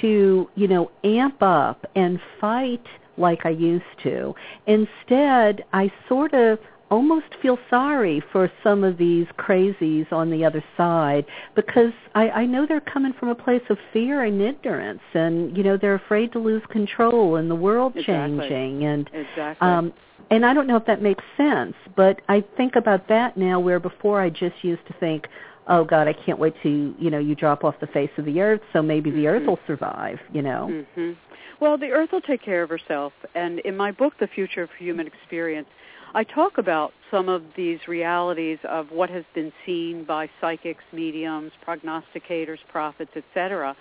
[0.00, 2.84] to, you know, amp up and fight
[3.16, 4.34] like I used to.
[4.66, 6.58] Instead, I sort of
[6.90, 11.24] almost feel sorry for some of these crazies on the other side
[11.54, 15.62] because I, I know they're coming from a place of fear and ignorance and you
[15.62, 18.48] know they're afraid to lose control and the world exactly.
[18.48, 19.68] changing and exactly.
[19.68, 19.92] um
[20.30, 23.80] and I don't know if that makes sense but I think about that now where
[23.80, 25.28] before I just used to think
[25.68, 28.40] oh god I can't wait to you know you drop off the face of the
[28.40, 29.26] earth so maybe the mm-hmm.
[29.26, 31.12] earth will survive you know mm-hmm.
[31.60, 34.70] well the earth will take care of herself and in my book the future of
[34.76, 35.68] human experience
[36.12, 41.52] I talk about some of these realities of what has been seen by psychics, mediums,
[41.64, 43.76] prognosticators, prophets, etc.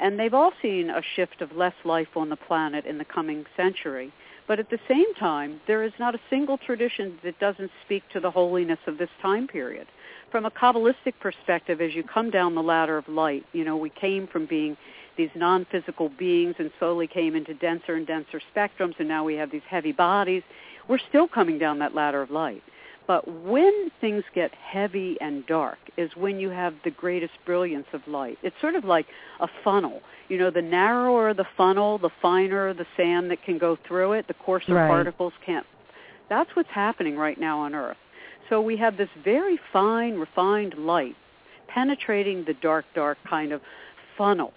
[0.00, 3.44] And they've all seen a shift of less life on the planet in the coming
[3.56, 4.12] century.
[4.46, 8.20] But at the same time, there is not a single tradition that doesn't speak to
[8.20, 9.88] the holiness of this time period.
[10.30, 13.90] From a Kabbalistic perspective, as you come down the ladder of light, you know, we
[13.90, 14.76] came from being
[15.16, 19.50] these non-physical beings and slowly came into denser and denser spectrums, and now we have
[19.50, 20.42] these heavy bodies
[20.88, 22.62] we're still coming down that ladder of light.
[23.06, 28.00] But when things get heavy and dark is when you have the greatest brilliance of
[28.06, 28.38] light.
[28.42, 29.06] It's sort of like
[29.40, 30.00] a funnel.
[30.28, 34.28] You know, the narrower the funnel, the finer the sand that can go through it,
[34.28, 34.88] the coarser right.
[34.88, 35.66] particles can't.
[36.28, 37.96] That's what's happening right now on Earth.
[38.48, 41.16] So we have this very fine, refined light
[41.68, 43.60] penetrating the dark, dark kind of
[44.16, 44.52] funnel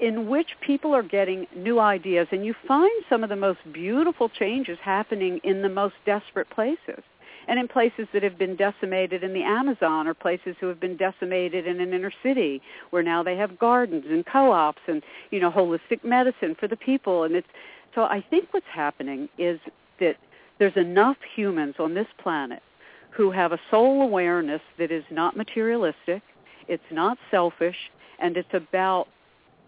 [0.00, 4.28] in which people are getting new ideas and you find some of the most beautiful
[4.28, 7.02] changes happening in the most desperate places
[7.48, 10.96] and in places that have been decimated in the Amazon or places who have been
[10.96, 15.50] decimated in an inner city where now they have gardens and co-ops and you know
[15.50, 17.48] holistic medicine for the people and it's
[17.94, 19.58] so I think what's happening is
[19.98, 20.16] that
[20.58, 22.62] there's enough humans on this planet
[23.10, 26.22] who have a soul awareness that is not materialistic,
[26.68, 29.08] it's not selfish, and it's about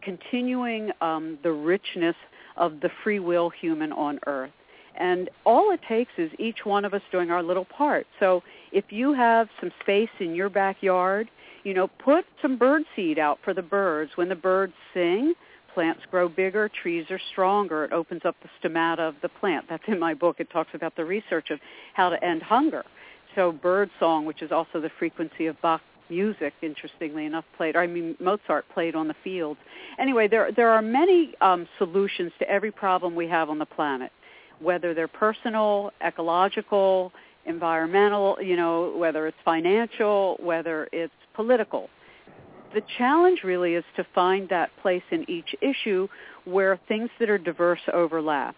[0.02, 2.16] continuing um, the richness
[2.56, 4.50] of the free will human on earth.
[4.96, 8.06] And all it takes is each one of us doing our little part.
[8.18, 11.30] So if you have some space in your backyard,
[11.64, 14.12] you know, put some bird seed out for the birds.
[14.16, 15.34] When the birds sing,
[15.74, 17.84] plants grow bigger, trees are stronger.
[17.84, 19.66] It opens up the stomata of the plant.
[19.68, 20.36] That's in my book.
[20.38, 21.60] It talks about the research of
[21.94, 22.84] how to end hunger.
[23.34, 25.80] So bird song, which is also the frequency of Bach
[26.10, 27.76] music, interestingly enough, played.
[27.76, 29.60] I mean, Mozart played on the fields.
[29.98, 34.12] Anyway, there there are many um, solutions to every problem we have on the planet,
[34.58, 37.12] whether they're personal, ecological,
[37.46, 38.36] environmental.
[38.42, 41.88] You know, whether it's financial, whether it's political.
[42.74, 46.06] The challenge really is to find that place in each issue
[46.44, 48.54] where things that are diverse overlap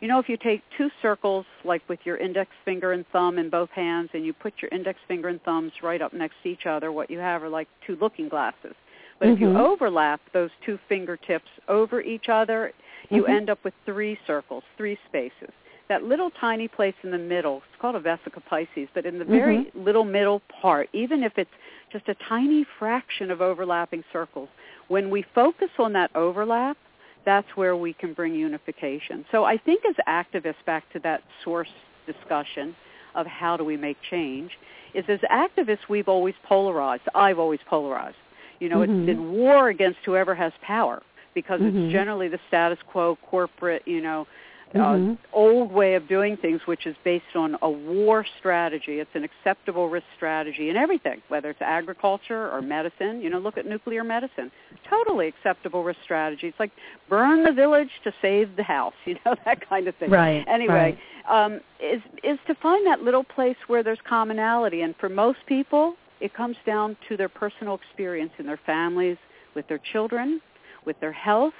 [0.00, 3.50] you know, if you take two circles, like with your index finger and thumb in
[3.50, 6.66] both hands, and you put your index finger and thumbs right up next to each
[6.66, 8.74] other, what you have are like two looking glasses.
[9.18, 9.34] But mm-hmm.
[9.34, 9.58] if you mm-hmm.
[9.58, 12.72] overlap those two fingertips over each other,
[13.10, 13.32] you mm-hmm.
[13.32, 15.52] end up with three circles, three spaces.
[15.88, 19.24] That little tiny place in the middle, it's called a vesica piscis, but in the
[19.24, 19.84] very mm-hmm.
[19.84, 21.50] little middle part, even if it's
[21.92, 24.48] just a tiny fraction of overlapping circles,
[24.88, 26.76] when we focus on that overlap,
[27.24, 29.24] that's where we can bring unification.
[29.30, 31.68] So I think as activists, back to that source
[32.06, 32.74] discussion
[33.14, 34.52] of how do we make change,
[34.94, 37.02] is as activists we've always polarized.
[37.14, 38.16] I've always polarized.
[38.60, 39.00] You know, mm-hmm.
[39.00, 41.02] it's been war against whoever has power
[41.34, 41.84] because mm-hmm.
[41.84, 44.26] it's generally the status quo, corporate, you know,
[44.74, 45.12] mm-hmm.
[45.12, 49.00] uh, old way of doing things, which is based on a war strategy.
[49.00, 53.20] It's an acceptable risk strategy in everything, whether it's agriculture or medicine.
[53.20, 54.50] You know, look at nuclear medicine.
[54.88, 56.48] Totally acceptable risk strategy.
[56.48, 56.72] It's like
[57.08, 58.94] burn the village to save the house.
[59.14, 60.10] You know, that kind of thing.
[60.10, 60.44] Right.
[60.48, 60.98] Anyway,
[61.28, 61.44] right.
[61.44, 65.94] Um, is is to find that little place where there's commonality, and for most people,
[66.20, 69.18] it comes down to their personal experience in their families,
[69.54, 70.40] with their children,
[70.84, 71.54] with their health,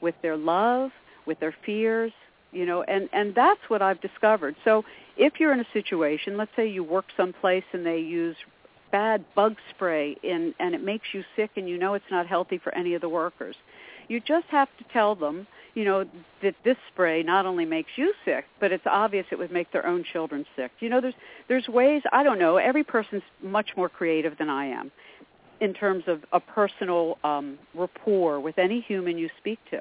[0.00, 0.90] with their love,
[1.26, 2.12] with their fears,
[2.52, 4.54] you know and and that's what i've discovered.
[4.64, 4.84] So
[5.16, 8.36] if you're in a situation let's say you work someplace and they use
[8.90, 12.58] bad bug spray in and it makes you sick and you know it's not healthy
[12.58, 13.56] for any of the workers
[14.08, 16.04] you just have to tell them you know
[16.42, 19.86] that this spray not only makes you sick but it's obvious it would make their
[19.86, 20.72] own children sick.
[20.80, 21.14] You know there's
[21.48, 24.90] there's ways i don't know every person's much more creative than i am
[25.60, 29.80] in terms of a personal um, rapport with any human you speak to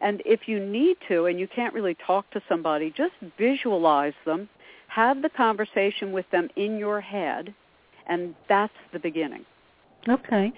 [0.00, 4.48] and if you need to and you can't really talk to somebody, just visualize them,
[4.88, 7.54] have the conversation with them in your head,
[8.08, 9.44] and that's the beginning.
[10.08, 10.52] Okay.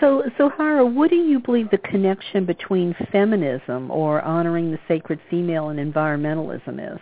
[0.00, 5.68] So, Zohara, what do you believe the connection between feminism or honoring the sacred female
[5.68, 7.00] and environmentalism is?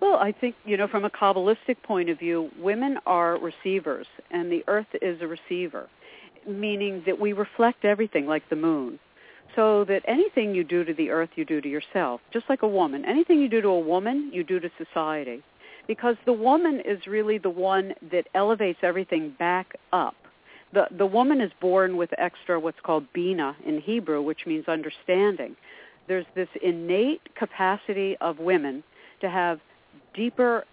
[0.00, 4.52] Well, I think, you know, from a Kabbalistic point of view, women are receivers, and
[4.52, 5.88] the earth is a receiver,
[6.46, 8.98] meaning that we reflect everything like the moon.
[9.54, 12.68] So that anything you do to the earth, you do to yourself, just like a
[12.68, 13.04] woman.
[13.04, 15.42] Anything you do to a woman, you do to society.
[15.86, 20.14] Because the woman is really the one that elevates everything back up.
[20.72, 25.54] The, the woman is born with extra what's called bina in Hebrew, which means understanding.
[26.08, 28.82] There's this innate capacity of women
[29.20, 29.60] to have
[30.14, 30.64] deeper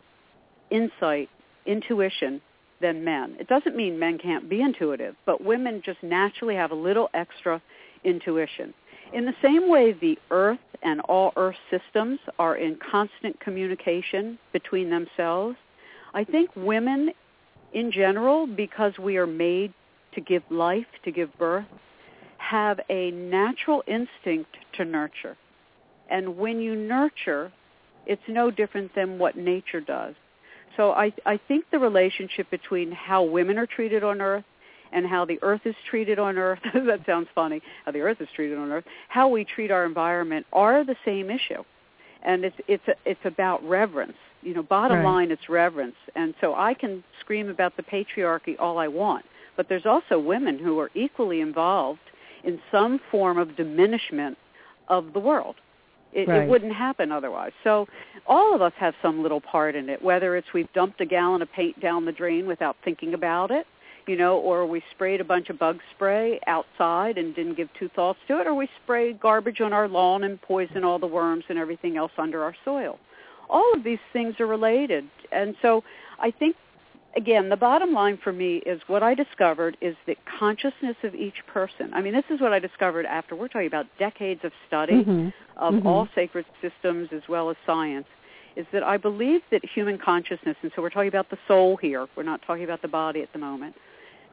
[0.72, 1.30] insight,
[1.66, 2.42] intuition
[2.82, 3.36] than men.
[3.40, 7.62] It doesn't mean men can't be intuitive, but women just naturally have a little extra
[8.04, 8.74] intuition.
[9.14, 14.90] In the same way the earth and all earth systems are in constant communication between
[14.90, 15.58] themselves,
[16.14, 17.12] I think women
[17.74, 19.74] in general, because we are made
[20.16, 21.66] to give life, to give birth,
[22.38, 25.38] have a natural instinct to nurture.
[26.10, 27.52] And when you nurture,
[28.06, 30.16] it's no different than what nature does.
[30.76, 34.44] So I, I think the relationship between how women are treated on earth
[34.92, 38.28] and how the earth is treated on earth, that sounds funny, how the earth is
[38.36, 41.64] treated on earth, how we treat our environment are the same issue.
[42.24, 44.18] And it's, it's, a, it's about reverence.
[44.42, 45.06] You know, bottom right.
[45.06, 45.96] line, it's reverence.
[46.16, 49.26] And so I can scream about the patriarchy all I want,
[49.58, 52.00] but there's also women who are equally involved
[52.44, 54.38] in some form of diminishment
[54.88, 55.56] of the world.
[56.14, 56.42] It, right.
[56.42, 57.54] it wouldn't happen otherwise.
[57.64, 57.88] So
[58.28, 61.42] all of us have some little part in it, whether it's we've dumped a gallon
[61.42, 63.66] of paint down the drain without thinking about it,
[64.08, 67.90] you know, or we sprayed a bunch of bug spray outside and didn't give two
[67.90, 71.44] thoughts to it, or we sprayed garbage on our lawn and poisoned all the worms
[71.50, 73.00] and everything else under our soil.
[73.50, 75.06] All of these things are related.
[75.32, 75.84] And so
[76.20, 76.56] I think
[77.16, 81.46] again, the bottom line for me is what I discovered is the consciousness of each
[81.48, 81.94] person.
[81.94, 85.30] I mean, this is what I discovered after we're talking about decades of study mm-hmm.
[85.58, 85.88] of mm-hmm.
[85.88, 88.08] all sacred systems as well as science,
[88.56, 92.08] is that I believe that human consciousness, and so we're talking about the soul here.
[92.16, 93.76] We're not talking about the body at the moment.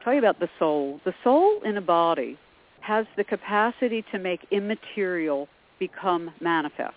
[0.03, 0.99] Talking about the soul.
[1.05, 2.37] The soul in a body
[2.81, 5.47] has the capacity to make immaterial
[5.79, 6.95] become manifest.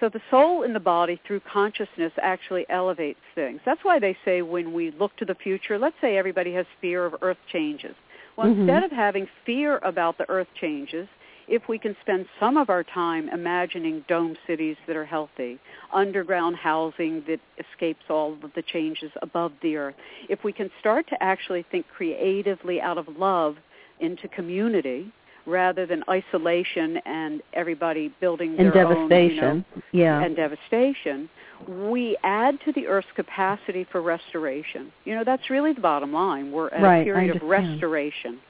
[0.00, 3.60] So the soul in the body through consciousness actually elevates things.
[3.64, 7.06] That's why they say when we look to the future, let's say everybody has fear
[7.06, 7.94] of earth changes.
[8.36, 8.62] Well, mm-hmm.
[8.62, 11.06] instead of having fear about the earth changes,
[11.48, 15.58] if we can spend some of our time imagining dome cities that are healthy,
[15.92, 19.94] underground housing that escapes all of the changes above the earth,
[20.28, 23.56] if we can start to actually think creatively out of love
[24.00, 25.12] into community,
[25.46, 29.44] rather than isolation and everybody building and their devastation.
[29.44, 30.22] own, you know, yeah.
[30.22, 31.28] and devastation,
[31.68, 34.92] we add to the Earth's capacity for restoration.
[35.04, 36.52] You know, that's really the bottom line.
[36.52, 38.40] We're at right, a period of restoration.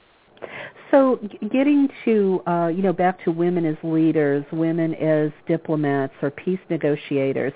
[0.91, 1.19] So,
[1.51, 6.59] getting to uh, you know back to women as leaders, women as diplomats or peace
[6.69, 7.53] negotiators,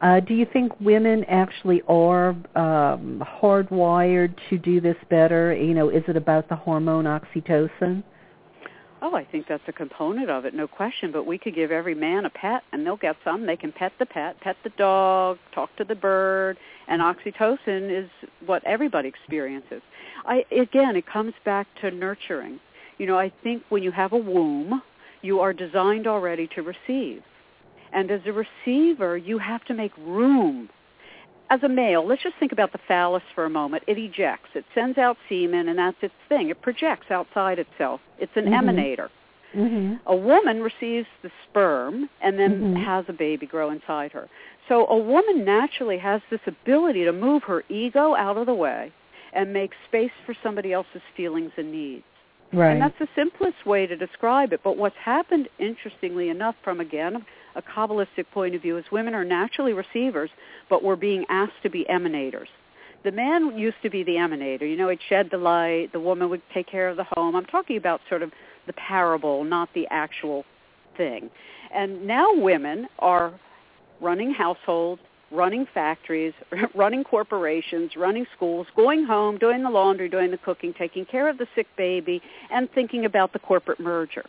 [0.00, 5.54] uh, do you think women actually are um, hardwired to do this better?
[5.54, 8.02] You know, is it about the hormone oxytocin?
[9.02, 11.10] Oh, I think that's a component of it, no question.
[11.10, 13.46] But we could give every man a pet, and they'll get some.
[13.46, 18.10] They can pet the pet, pet the dog, talk to the bird, and oxytocin is
[18.44, 19.80] what everybody experiences.
[20.26, 22.60] I again, it comes back to nurturing.
[22.98, 24.82] You know, I think when you have a womb,
[25.22, 27.22] you are designed already to receive,
[27.92, 30.68] and as a receiver, you have to make room
[31.50, 33.82] as a male, let's just think about the phallus for a moment.
[33.88, 34.50] It ejects.
[34.54, 36.48] It sends out semen, and that's its thing.
[36.48, 38.00] It projects outside itself.
[38.18, 38.68] It's an mm-hmm.
[38.68, 39.08] emanator.
[39.54, 39.94] Mm-hmm.
[40.06, 42.84] A woman receives the sperm and then mm-hmm.
[42.84, 44.28] has a baby grow inside her.
[44.68, 48.92] So a woman naturally has this ability to move her ego out of the way
[49.32, 52.04] and make space for somebody else's feelings and needs.
[52.52, 52.72] Right.
[52.72, 54.60] And that's the simplest way to describe it.
[54.62, 57.24] But what's happened, interestingly enough, from again
[57.54, 60.30] a Kabbalistic point of view is women are naturally receivers,
[60.68, 62.48] but we're being asked to be emanators.
[63.02, 64.62] The man used to be the emanator.
[64.62, 65.88] You know, he'd shed the light.
[65.92, 67.34] The woman would take care of the home.
[67.34, 68.30] I'm talking about sort of
[68.66, 70.44] the parable, not the actual
[70.96, 71.30] thing.
[71.72, 73.32] And now women are
[74.00, 76.34] running households, running factories,
[76.74, 81.38] running corporations, running schools, going home, doing the laundry, doing the cooking, taking care of
[81.38, 82.20] the sick baby,
[82.50, 84.24] and thinking about the corporate merger.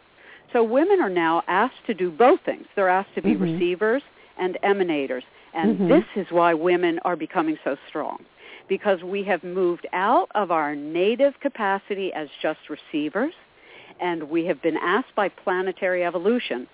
[0.54, 2.66] So women are now asked to do both things.
[2.76, 3.44] They're asked to be mm-hmm.
[3.44, 4.02] receivers
[4.38, 5.24] and emanators.
[5.54, 5.90] And mm-hmm.
[5.90, 8.26] this is why women are becoming so strong.
[8.68, 13.34] Because we have moved out of our native capacity as just receivers,
[14.00, 16.68] and we have been asked by planetary evolution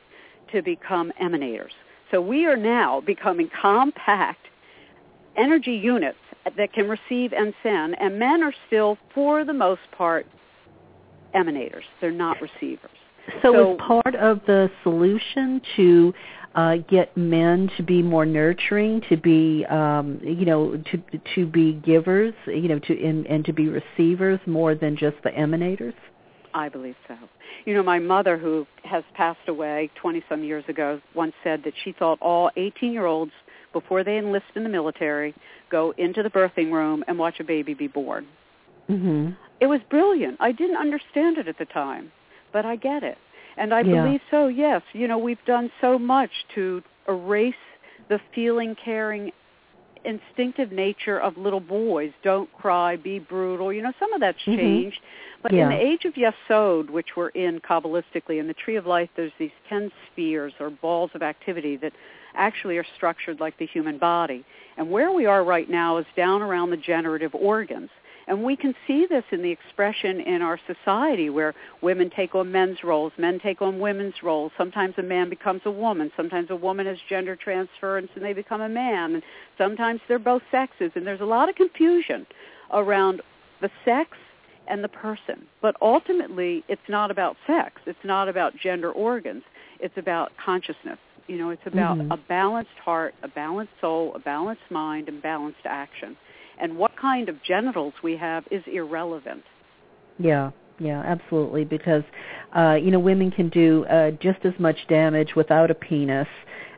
[0.51, 1.71] to become emanators.
[2.11, 4.47] So we are now becoming compact
[5.35, 6.17] energy units
[6.55, 10.25] that can receive and send, and men are still, for the most part,
[11.35, 11.83] emanators.
[11.99, 12.91] They're not receivers.
[13.41, 16.13] So, so is part of the solution to
[16.55, 21.73] uh, get men to be more nurturing, to be um, you know to to be
[21.73, 25.93] givers, you know, to and, and to be receivers more than just the emanators?
[26.53, 27.15] I believe so.
[27.65, 31.73] You know, my mother, who has passed away 20 some years ago, once said that
[31.83, 33.31] she thought all 18 year olds,
[33.73, 35.35] before they enlist in the military,
[35.69, 38.25] go into the birthing room and watch a baby be born.
[38.89, 39.31] Mm-hmm.
[39.59, 40.37] It was brilliant.
[40.39, 42.11] I didn't understand it at the time,
[42.51, 43.17] but I get it.
[43.57, 44.03] And I Yeah.
[44.03, 44.81] believe so, yes.
[44.93, 47.55] You know, we've done so much to erase
[48.07, 49.31] the feeling, caring,
[50.05, 52.11] instinctive nature of little boys.
[52.23, 53.73] Don't cry, be brutal.
[53.73, 54.55] You know, some of that's Mhm.
[54.55, 55.01] changed.
[55.41, 55.63] But Yeah.
[55.63, 59.33] in the age of Yesod, which we're in Kabbalistically, in the Tree of Life, there's
[59.37, 61.93] these ten spheres or balls of activity that
[62.35, 64.45] actually are structured like the human body.
[64.77, 67.89] And where we are right now is down around the generative organs.
[68.27, 72.51] And we can see this in the expression in our society where women take on
[72.51, 74.51] men's roles, men take on women's roles.
[74.57, 76.11] Sometimes a man becomes a woman.
[76.17, 79.15] Sometimes a woman has gender transference and they become a man.
[79.15, 79.23] And
[79.57, 80.91] sometimes they're both sexes.
[80.95, 82.27] And there's a lot of confusion
[82.71, 83.21] around
[83.61, 84.17] the sex
[84.67, 85.47] and the person.
[85.61, 87.81] But ultimately, it's not about sex.
[87.85, 89.43] It's not about gender organs.
[89.79, 90.99] It's about consciousness.
[91.27, 92.11] You know, it's about Mhm.
[92.11, 96.17] a balanced heart, a balanced soul, a balanced mind, and balanced action.
[96.59, 99.43] And what kind of genitals we have is irrelevant.
[100.19, 101.65] Yeah, yeah, absolutely.
[101.65, 102.03] Because
[102.55, 106.27] uh, you know, women can do uh, just as much damage without a penis,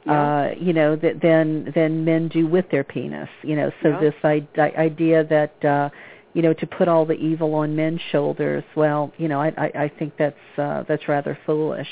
[0.09, 3.29] uh, you know, th- than than men do with their penis.
[3.43, 3.99] You know, so Yeah.
[3.99, 5.89] this I- I- idea that uh,
[6.33, 9.71] you know to put all the evil on men's shoulders, well, you know, I I,
[9.83, 11.87] I think that's uh, that's rather foolish.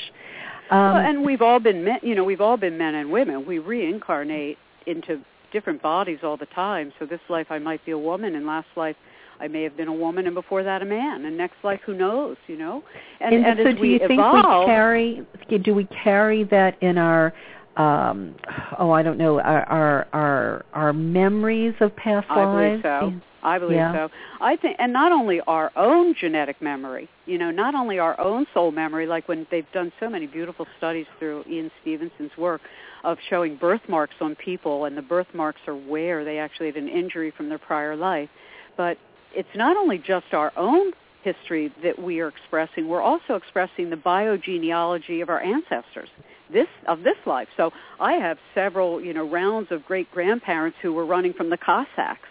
[0.70, 3.46] Um, well, and we've all been men, you know, we've all been men and women.
[3.46, 5.20] We reincarnate into
[5.52, 6.92] different bodies all the time.
[6.98, 8.96] So this life I might be a woman, and last life
[9.40, 11.94] I may have been a woman, and before that a man, and next life who
[11.94, 12.82] knows, you know?
[13.20, 15.26] And, and, and so do you think evolve, we carry
[15.62, 17.32] do we carry that in our
[17.76, 18.34] um
[18.78, 23.37] oh i don't know our our our, our memories of past I lives believe so.
[23.48, 23.92] I believe Yeah.
[23.92, 24.10] so.
[24.40, 28.46] I think, and not only our own genetic memory, you know, not only our own
[28.54, 32.60] soul memory, like when they've done so many beautiful studies through Ian Stevenson's work
[33.04, 37.30] of showing birthmarks on people, and the birthmarks are where they actually had an injury
[37.30, 38.28] from their prior life.
[38.76, 38.98] But
[39.34, 40.92] it's not only just our own
[41.22, 46.08] history that we are expressing, we're also expressing the biogenealogy of our ancestors
[46.50, 47.48] this of this life.
[47.56, 51.58] So I have several, you know, rounds of great grandparents who were running from the
[51.58, 52.27] Cossacks.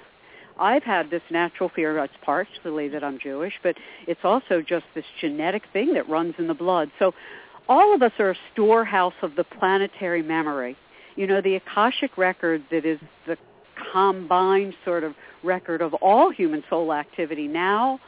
[0.60, 1.98] I've had this natural fear.
[2.04, 3.76] It's partially that I'm Jewish, but
[4.08, 6.92] it's also just this genetic thing that runs in the blood.
[7.00, 7.14] So
[7.70, 10.76] all of us are a storehouse of the planetary memory.
[11.16, 13.38] You know, the Akashic record that is the
[13.92, 18.00] combined sort of record of all human soul activity now,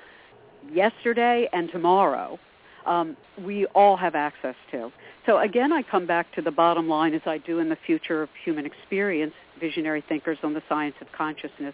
[0.71, 2.39] yesterday, and tomorrow.
[2.85, 4.91] Um, we all have access to.
[5.25, 8.23] So again, I come back to the bottom line as I do in the future
[8.23, 11.73] of human experience, visionary thinkers on the science of consciousness.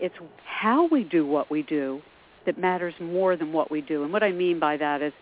[0.00, 0.14] It's,
[0.44, 2.00] how we do what we do
[2.46, 4.02] that matters more than what we do.
[4.04, 5.12] And what I mean by that is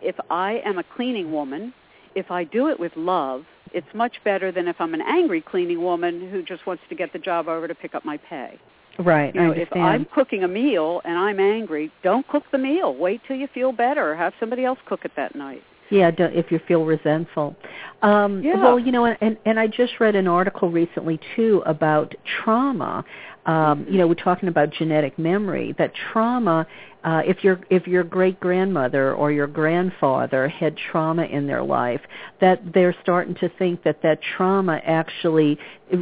[0.00, 1.72] if I am a cleaning woman,
[2.14, 5.82] if I do it with love, it's much better than if I'm an angry cleaning
[5.82, 8.58] woman who just wants to get the job over to pick up my pay.
[8.98, 12.58] right You i know, if I'm cooking a meal and I'm angry, don't cook the
[12.58, 12.94] meal.
[12.94, 14.16] Wait till you feel better.
[14.16, 15.62] Have somebody else cook it that night.
[15.90, 17.56] yeah don't, if you feel resentful
[18.02, 18.62] um Yeah.
[18.62, 23.04] well you know and and i just read an article recently too about trauma
[23.48, 26.66] um you know we're talking about genetic memory that trauma
[27.04, 32.00] uh if your if your great grandmother or your grandfather had trauma in their life
[32.40, 35.58] that they're starting to think that that trauma actually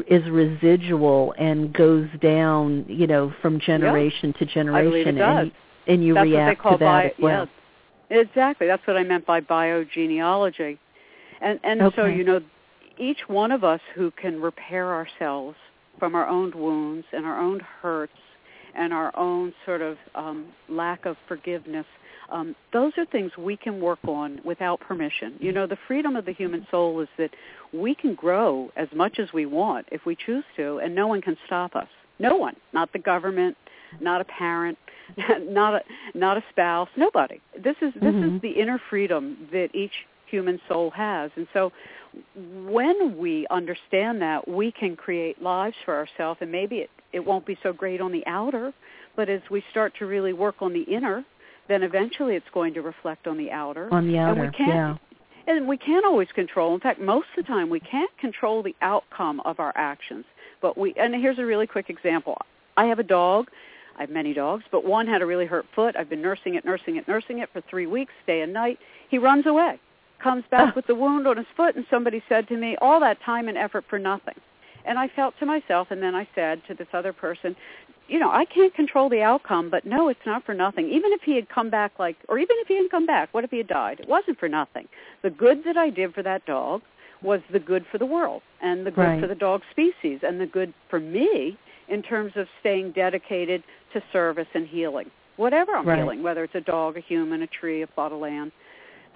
[0.09, 5.43] is residual and goes down you know from generation to generation I believe it does.
[5.43, 5.53] and
[5.89, 7.49] and you That's react to that bio, as well
[8.11, 8.67] yeah, exactly.
[8.67, 10.79] That's what I meant by biogenealogy.
[11.41, 12.41] And and so you know,
[12.99, 15.57] each one of us who can repair ourselves
[15.99, 18.13] from our own wounds and our own hurts
[18.75, 21.87] and our own sort of um, lack of forgiveness.
[22.31, 25.35] Um, those are things we can work on without permission.
[25.39, 27.31] You know, the freedom of the human soul is that
[27.73, 31.23] we can grow as much as we want if we choose to, and no one
[31.23, 31.89] can stop us.
[32.19, 33.57] No one, not the government,
[34.01, 34.79] not a parent,
[35.41, 35.81] not a
[36.19, 37.41] not a spouse, nobody.
[37.55, 38.37] This is this Mhm.
[38.37, 41.31] is the inner freedom that each human soul has.
[41.37, 41.73] And so
[42.65, 47.47] when we understand that, we can create lives for ourselves and maybe it, it won't
[47.47, 48.73] be so great on the outer,
[49.17, 51.25] but as we start to really work on the inner,
[51.69, 53.93] then eventually it's going to reflect on the outer.
[53.93, 54.97] on the And outer we can't yeah
[55.47, 56.75] and we can't always control.
[56.75, 60.25] In fact, most of the time we can't control the outcome of our actions.
[60.61, 62.39] But we and here's a really quick example.
[62.77, 63.49] I have a dog.
[63.97, 65.97] I have many dogs, but one had a really hurt foot.
[65.99, 68.79] I've been nursing it, nursing it, nursing it for 3 weeks, day and night.
[69.09, 69.81] He runs away.
[70.23, 73.21] Comes back with the wound on his foot and somebody said to me, "All that
[73.23, 74.35] time and effort for nothing."
[74.85, 77.57] And I felt to myself, and then I said to this other person,
[78.09, 80.87] you know, I can't control the outcome, but no, it's not for nothing.
[80.89, 83.45] Even if he had come back like, or even if he hadn't come back, what
[83.45, 84.01] if he had died?
[84.01, 84.87] It wasn't for nothing.
[85.23, 86.83] The good that I did for that dog
[87.23, 89.21] was the good for the world and the good Right.
[89.21, 91.57] for the dog species and the good for me
[91.89, 93.63] in terms of staying dedicated
[93.93, 95.11] to service and healing.
[95.37, 95.99] Whatever I'm Right.
[95.99, 98.53] healing, whether it's a dog, a human, a tree, a plot of land.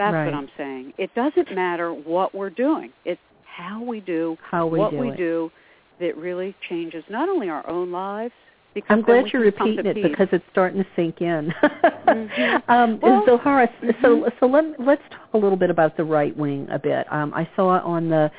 [0.00, 0.24] That's Right.
[0.24, 0.94] what I'm saying.
[0.96, 2.90] It doesn't matter what we're doing.
[3.04, 5.16] It's how we do How we what do we it.
[5.18, 5.52] do
[6.00, 8.32] that really changes not only our own lives.
[8.72, 10.06] Because I'm glad you're can come to repeating it peace.
[10.08, 11.52] because it's starting to sink in.
[12.06, 12.62] Mhm.
[12.68, 14.32] um, Well, so mhm.
[14.40, 17.06] so let, let's talk a little bit about the right wing a bit.
[17.12, 18.30] Um, I saw on the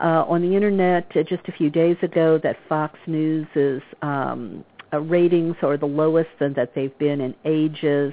[0.00, 4.64] uh, on the internet uh, just a few days ago that Fox News is um,
[4.92, 8.12] uh, ratings are the lowest than that they've been in ages.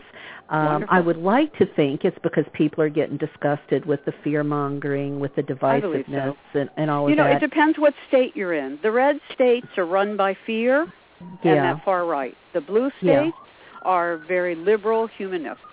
[0.49, 4.43] Um, I would like to think it's because people are getting disgusted with the fear
[4.43, 7.09] mongering, with the divisiveness, and, and all that.
[7.09, 7.41] you of know, that.
[7.43, 8.77] it depends what state you're in.
[8.83, 10.87] The red states are run by fear
[11.43, 12.35] and that far right.
[12.53, 13.21] The blue Yeah.
[13.23, 13.37] states
[13.81, 15.63] are very liberal humanists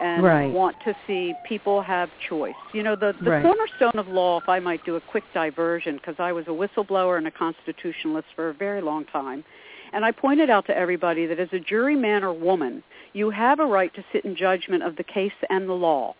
[0.00, 0.52] and Right.
[0.52, 2.54] want to see people have choice.
[2.72, 3.42] You know, the, the Right.
[3.42, 7.18] cornerstone of law, if I might do a quick diversion, because I was a whistleblower
[7.18, 9.44] and a constitutionalist for a very long time,
[9.92, 12.82] and I pointed out to everybody that as a juryman or woman,
[13.12, 16.14] you have a right to sit in judgment of the case and the law.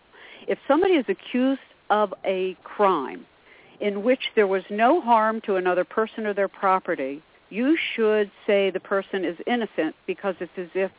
[0.47, 3.25] If somebody is accused of a crime
[3.79, 8.69] in which there was no harm to another person or their property, you should say
[8.69, 10.91] the person is innocent because it's as if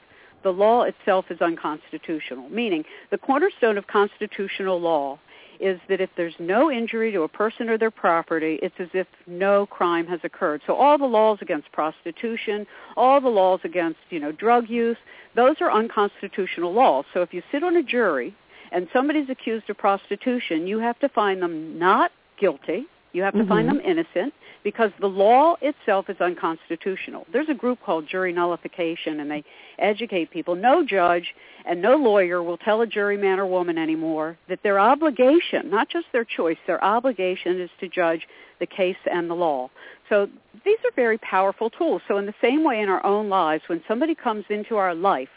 [0.43, 2.49] the law itself is unconstitutional.
[2.49, 5.18] Meaning, the cornerstone of constitutional law
[5.61, 9.06] is that if there's no injury to a person or their property, it's as if
[9.26, 10.62] no crime has occurred.
[10.66, 14.96] So all the laws against prostitution, all the laws against, you know, drug use,
[15.36, 17.04] those are unconstitutional laws.
[17.12, 18.34] So if you sit on a jury
[18.72, 22.86] and somebody's accused of prostitution, you have to find them not guilty.
[23.12, 23.72] You have to find Mhm.
[23.72, 24.32] them innocent
[24.62, 27.26] because the law itself is unconstitutional.
[27.32, 29.44] There's a group called jury nullification and they
[29.78, 30.54] educate people.
[30.54, 31.34] No judge
[31.64, 36.06] and no lawyer will tell a juryman or woman anymore that their obligation, not just
[36.12, 38.26] their choice, their obligation is to judge
[38.58, 39.70] the case and the law.
[40.08, 40.28] So
[40.64, 42.02] these are very powerful tools.
[42.08, 45.28] So in the same way in our own lives, when somebody comes into our life,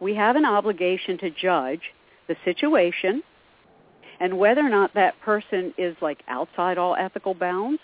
[0.00, 1.82] we have an obligation to judge
[2.28, 3.22] the situation
[4.20, 7.80] and whether or not that person is like outside all ethical bounds.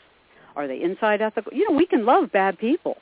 [0.59, 1.53] Are they inside ethical?
[1.55, 2.97] You know, we can love bad people.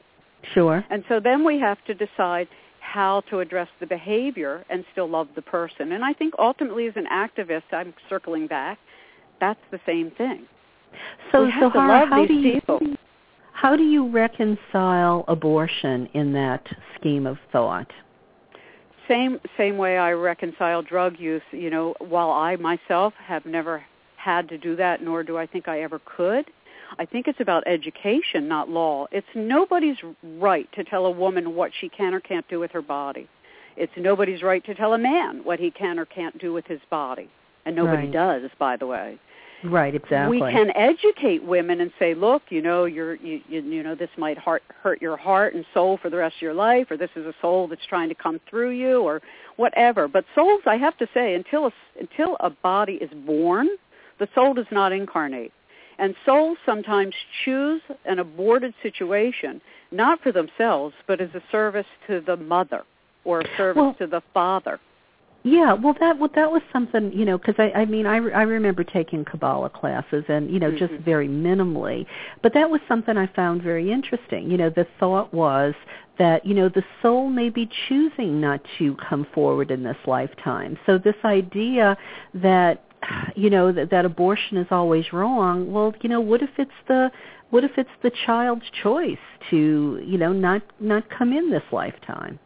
[0.54, 0.84] sure.
[0.90, 2.46] And so then we have to decide
[2.80, 5.92] how to address the behavior and still love the person.
[5.92, 8.78] And I think ultimately as an activist, I'm circling back,
[9.40, 10.46] that's the same thing.
[11.32, 12.80] So, we have to Zohara, love how do you people.
[13.52, 17.90] how do you reconcile abortion in that scheme of thought?
[19.08, 23.82] Same same way I reconcile drug use, you know, while I myself have never
[24.16, 26.44] had to do that nor do I think I ever could.
[26.98, 29.06] I think it's about education, not law.
[29.10, 29.96] It's nobody's
[30.38, 33.28] right to tell a woman what she can or can't do with her body.
[33.76, 36.80] It's nobody's right to tell a man what he can or can't do with his
[36.90, 37.28] body.
[37.64, 38.12] And nobody Right.
[38.12, 39.18] does, by the way.
[39.64, 40.40] Right, exactly.
[40.40, 44.10] We can educate women and say, look, you know, you're, you, you, you know, this
[44.16, 47.10] might heart, hurt your heart and soul for the rest of your life, or this
[47.16, 49.22] is a soul that's trying to come through you, or
[49.56, 50.08] whatever.
[50.08, 53.68] But souls, I have to say, until a, until a body is born,
[54.18, 55.52] the soul does not incarnate.
[55.98, 62.20] And souls sometimes choose an aborted situation, not for themselves, but as a service to
[62.20, 62.84] the mother
[63.24, 64.78] or a service Well- to the father.
[65.42, 68.42] Yeah, well, that well, that was something you know because I I mean I I
[68.42, 71.04] remember taking Kabbalah classes and you know just Mhm.
[71.04, 72.04] very minimally,
[72.42, 74.50] but that was something I found very interesting.
[74.50, 75.76] You know, the thought was
[76.18, 80.76] that you know the soul may be choosing not to come forward in this lifetime.
[80.84, 81.96] So this idea
[82.34, 82.82] that
[83.34, 85.72] you know that that abortion is always wrong.
[85.72, 87.10] Well, you know, what if it's the
[87.50, 89.18] what if it's the child's choice
[89.50, 92.38] to you know not not come in this lifetime?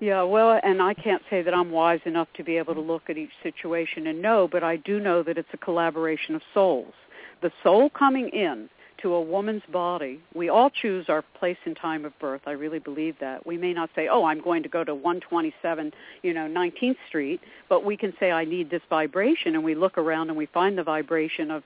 [0.00, 3.10] Yeah, well, and I can't say that I'm wise enough to be able to look
[3.10, 6.94] at each situation and know, but I do know that it's a collaboration of souls.
[7.42, 8.70] The soul coming in
[9.02, 12.42] to a woman's body, we all choose our place and time of birth.
[12.46, 13.46] I really believe that.
[13.46, 15.92] We may not say, "Oh, I'm going to go to 127,
[16.22, 19.98] you know, 19th Street," but we can say, "I need this vibration," and we look
[19.98, 21.62] around and we find the vibration of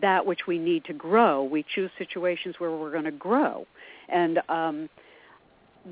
[0.00, 1.44] that which we need to grow.
[1.44, 3.66] We choose situations where we're going to grow,
[4.08, 4.88] and um,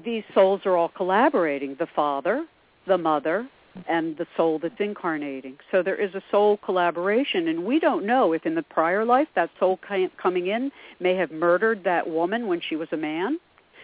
[0.04, 2.46] these souls are all collaborating the father
[2.86, 3.46] the mother
[3.88, 8.32] and the soul that's incarnating so there is a soul collaboration and we don't know
[8.32, 9.78] if in the prior life that soul
[10.16, 10.70] coming in
[11.00, 13.38] may have murdered that woman when she was a man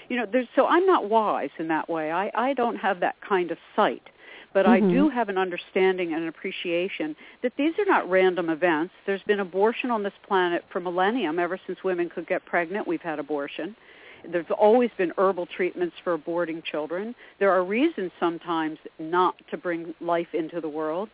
[0.08, 3.16] you know there's so i'm not wise in that way i i don't have that
[3.20, 4.02] kind of sight
[4.54, 4.76] But Mhm.
[4.76, 8.94] I do have an understanding and an appreciation that these are not random events.
[9.04, 11.38] There's been abortion on this planet for millennium.
[11.38, 13.76] Ever since women could get pregnant, we've had abortion.
[14.30, 17.14] There's always been herbal treatments for aborting children.
[17.38, 21.08] There are reasons sometimes not to bring life into the world.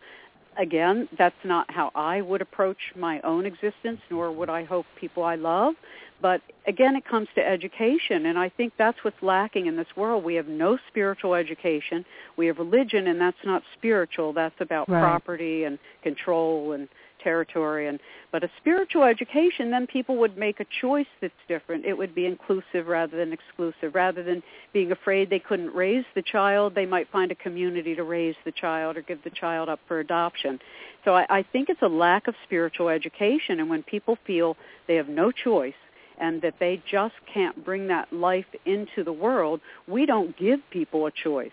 [0.57, 5.23] Again, that's not how I would approach my own existence, nor would I hope people
[5.23, 5.75] I love.
[6.21, 10.23] But again, it comes to education, and I think that's what's lacking in this world.
[10.23, 12.05] We have no spiritual education.
[12.37, 14.31] We have religion, and that's not spiritual.
[14.31, 15.01] That's about Right.
[15.01, 16.87] property and control and
[17.25, 17.87] territory.
[17.89, 17.99] And
[18.31, 21.85] but a spiritual education, then people would make a choice that's different.
[21.85, 23.95] It would be inclusive rather than exclusive.
[23.95, 28.03] Rather than being afraid they couldn't raise the child, they might find a community to
[28.03, 30.59] raise the child or give the child up for adoption.
[31.03, 34.55] So I, I think it's a lack of spiritual education, and when people feel
[34.87, 35.73] they have no choice
[36.17, 41.07] and that they just can't bring that life into the world, we don't give people
[41.07, 41.51] a choice.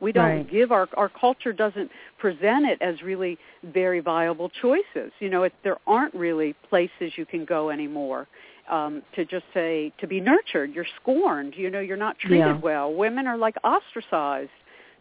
[0.00, 0.50] We don't Right.
[0.50, 5.12] give our our culture doesn't present it as really very viable choices.
[5.20, 8.26] You know, it, there aren't really places you can go anymore
[8.70, 10.74] um, to just say to be nurtured.
[10.74, 11.54] You're scorned.
[11.56, 12.58] You know, you're not treated Yeah.
[12.58, 12.92] well.
[12.92, 14.50] Women are like ostracized.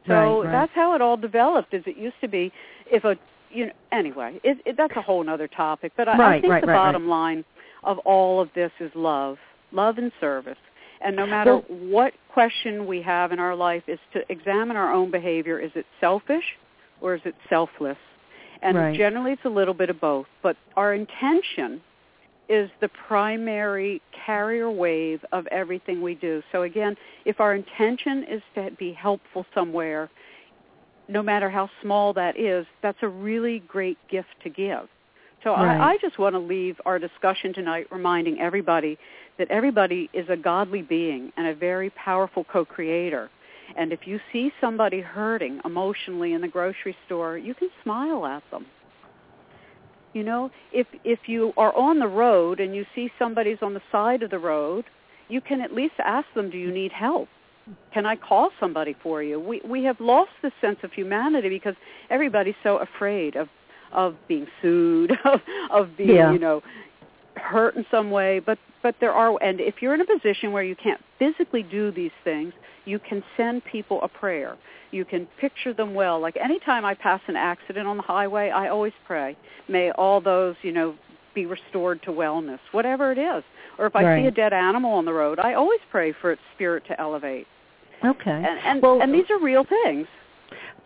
[0.08, 0.52] So Right, right.
[0.52, 1.74] that's how it all developed.
[1.74, 2.52] Is it used to be
[2.90, 3.18] if a
[3.52, 5.92] you know anyway it, it, that's a whole other topic.
[5.98, 7.44] But I, I think the bottom line
[7.84, 9.38] of all of this is love,
[9.72, 10.58] love and service.
[11.02, 15.12] And no matter what question we have in our life is to examine our own
[15.12, 15.60] behavior.
[15.60, 16.44] Is it selfish
[17.02, 17.98] or is it selfless?
[18.62, 18.98] And Right.
[18.98, 20.26] generally it's a little bit of both.
[20.42, 21.82] But our intention
[22.50, 26.42] is the primary carrier wave of everything we do.
[26.52, 26.96] So again,
[27.26, 30.10] if our intention is to be helpful somewhere,
[31.10, 34.88] no matter how small that is, that's a really great gift to give.
[35.44, 35.80] So Right.
[35.80, 38.98] I, I just want to leave our discussion tonight reminding everybody
[39.38, 43.30] that everybody is a godly being and a very powerful co-creator.
[43.78, 48.44] And if you see somebody hurting emotionally in the grocery store, you can smile at
[48.52, 48.66] them.
[50.14, 53.82] You know, if if you are on the road and you see somebody's on the
[53.92, 54.86] side of the road,
[55.28, 57.28] you can at least ask them, "Do you need help?
[57.94, 61.76] Can I call somebody for you?" We we have lost the sense of humanity because
[62.10, 63.50] everybody's so afraid of
[63.92, 66.32] of being sued, of of being, Yeah.
[66.32, 66.64] you know,
[67.48, 70.64] hurt in some way, but but there are and if you're in a position where
[70.64, 72.54] you can't physically do these things,
[72.86, 74.58] you can send people a prayer.
[74.92, 76.20] You can picture them well.
[76.20, 79.36] Like anytime I pass an accident on the highway, I always pray,
[79.68, 80.96] may all those, you know,
[81.36, 83.44] be restored to wellness, whatever it is.
[83.78, 86.42] Or if I see a dead animal on the road, I always pray for its
[86.56, 87.48] spirit to elevate.
[88.04, 88.32] Okay.
[88.32, 90.08] And and, Well- and these are real things.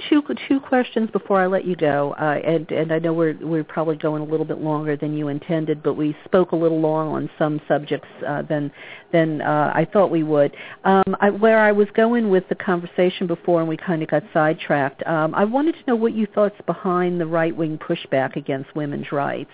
[0.09, 3.63] Two two questions before I let you go, uh, and and I know we're we're
[3.63, 7.09] probably going a little bit longer than you intended, but we spoke a little long
[7.09, 8.71] on some subjects uh, than
[9.11, 10.55] than uh, I thought we would.
[10.83, 14.23] Um, I, where I was going with the conversation before, and we kind of got
[14.33, 15.05] sidetracked.
[15.07, 19.11] Um, I wanted to know what you thought's behind the right wing pushback against women's
[19.11, 19.51] rights.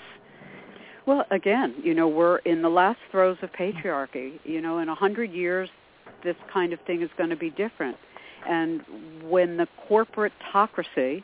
[1.06, 4.40] Well, again, you know, we're in the last throes of patriarchy.
[4.44, 5.70] You know, in a hundred years,
[6.24, 7.96] this kind of thing is going to be different.
[8.48, 8.82] And
[9.24, 11.24] when the corporatocracy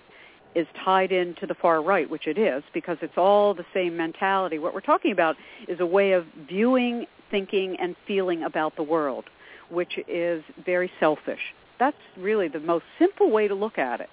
[0.55, 4.59] is tied into the far right, which it is, because it's all the same mentality,
[4.59, 5.35] what we're talking about
[5.67, 9.25] is a way of viewing, thinking, and feeling about the world,
[9.69, 11.39] which is very selfish.
[11.79, 14.09] That's really the most simple way to look at it.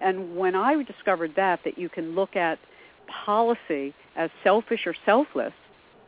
[0.00, 2.58] And when I discovered that, that you can look at
[3.24, 5.52] policy as selfish or selfless,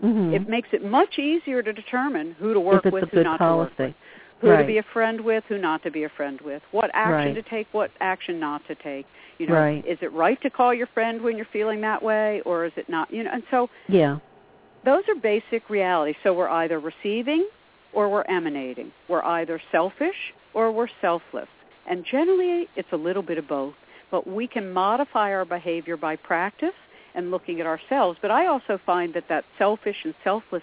[0.03, 0.35] Mm-hmm.
[0.35, 3.39] it makes it much easier to determine who to work with, a who good not
[3.39, 3.97] to work with, policy.
[4.45, 4.61] Who Right.
[4.61, 7.35] to be a friend with, who not to be a friend with, what action Right.
[7.35, 9.07] to take, what action not to take.
[9.39, 9.83] You know, Right.
[9.87, 12.87] is it right to call your friend when you're feeling that way, or is it
[12.89, 13.11] not?
[13.11, 14.19] You know, and so Yeah.
[14.83, 16.17] those are basic realities.
[16.23, 17.49] So we're either receiving
[17.95, 18.93] or we're emanating.
[19.09, 21.49] We're either selfish or we're selfless.
[21.87, 23.75] And generally, it's a little bit of both.
[24.11, 26.75] But we can modify our behavior by practice
[27.15, 28.19] and looking at ourselves.
[28.21, 30.63] But I also find that that selfish and selfless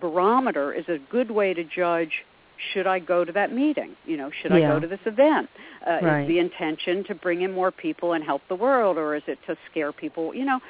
[0.00, 2.24] barometer is a good way to judge
[2.72, 3.96] should I go to that meeting?
[4.06, 5.48] You know, should I go to this event?
[5.86, 6.22] Uh, Right.
[6.22, 9.38] Is the intention to bring in more people and help the world, or is it
[9.46, 10.34] to scare people?
[10.34, 10.60] You know,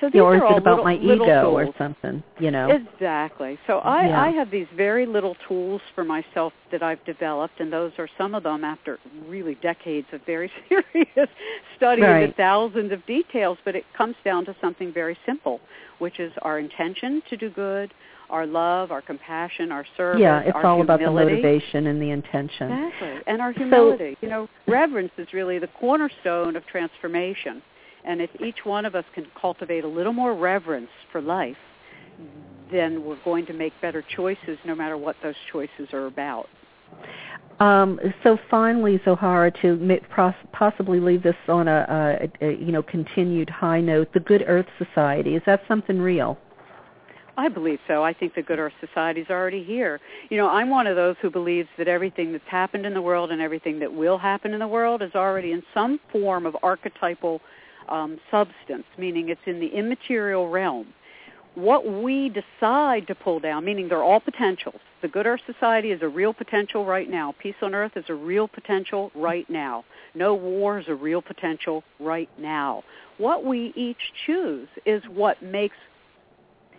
[0.00, 2.22] so these Yeah, or is are it all about little, my ego or something?
[2.38, 2.70] You know.
[2.70, 3.58] Exactly.
[3.66, 4.22] So I, Yeah.
[4.22, 8.34] I have these very little tools for myself that I've developed, and those are some
[8.34, 11.28] of them after really decades of very serious
[11.76, 13.58] study into thousands of details.
[13.64, 15.60] But it comes down to something very simple,
[15.98, 17.94] which is our intention to do good,
[18.30, 22.72] our love, our compassion, our service, yeah, it's all about the motivation and the intention.
[22.72, 23.20] Exactly.
[23.26, 24.16] And our So- humility.
[24.20, 27.62] you know, reverence is really the cornerstone of transformation.
[28.04, 31.56] And if each one of us can cultivate a little more reverence for life,
[32.70, 36.48] then we're going to make better choices no matter what those choices are about.
[37.60, 43.48] Um, so finally, Zohara, to possibly leave this on a, a, a, you know continued
[43.48, 46.36] high note, the Good Earth Society is that something real?
[47.36, 48.04] I believe so.
[48.04, 50.00] I think the Good Earth Society is already here.
[50.30, 53.32] You know, I'm one of those who believes that everything that's happened in the world
[53.32, 57.40] and everything that will happen in the world is already in some form of archetypal
[57.88, 60.86] um, substance, meaning it's in the immaterial realm.
[61.56, 64.80] What we decide to pull down, meaning they're all potentials.
[65.02, 67.34] The Good Earth Society is a real potential right now.
[67.38, 69.84] Peace on Earth is a real potential right now.
[70.14, 72.82] No war is a real potential right now.
[73.18, 75.76] What we each choose is what makes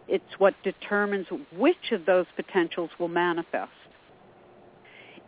[0.08, 3.72] it's what determines which of those potentials will manifest.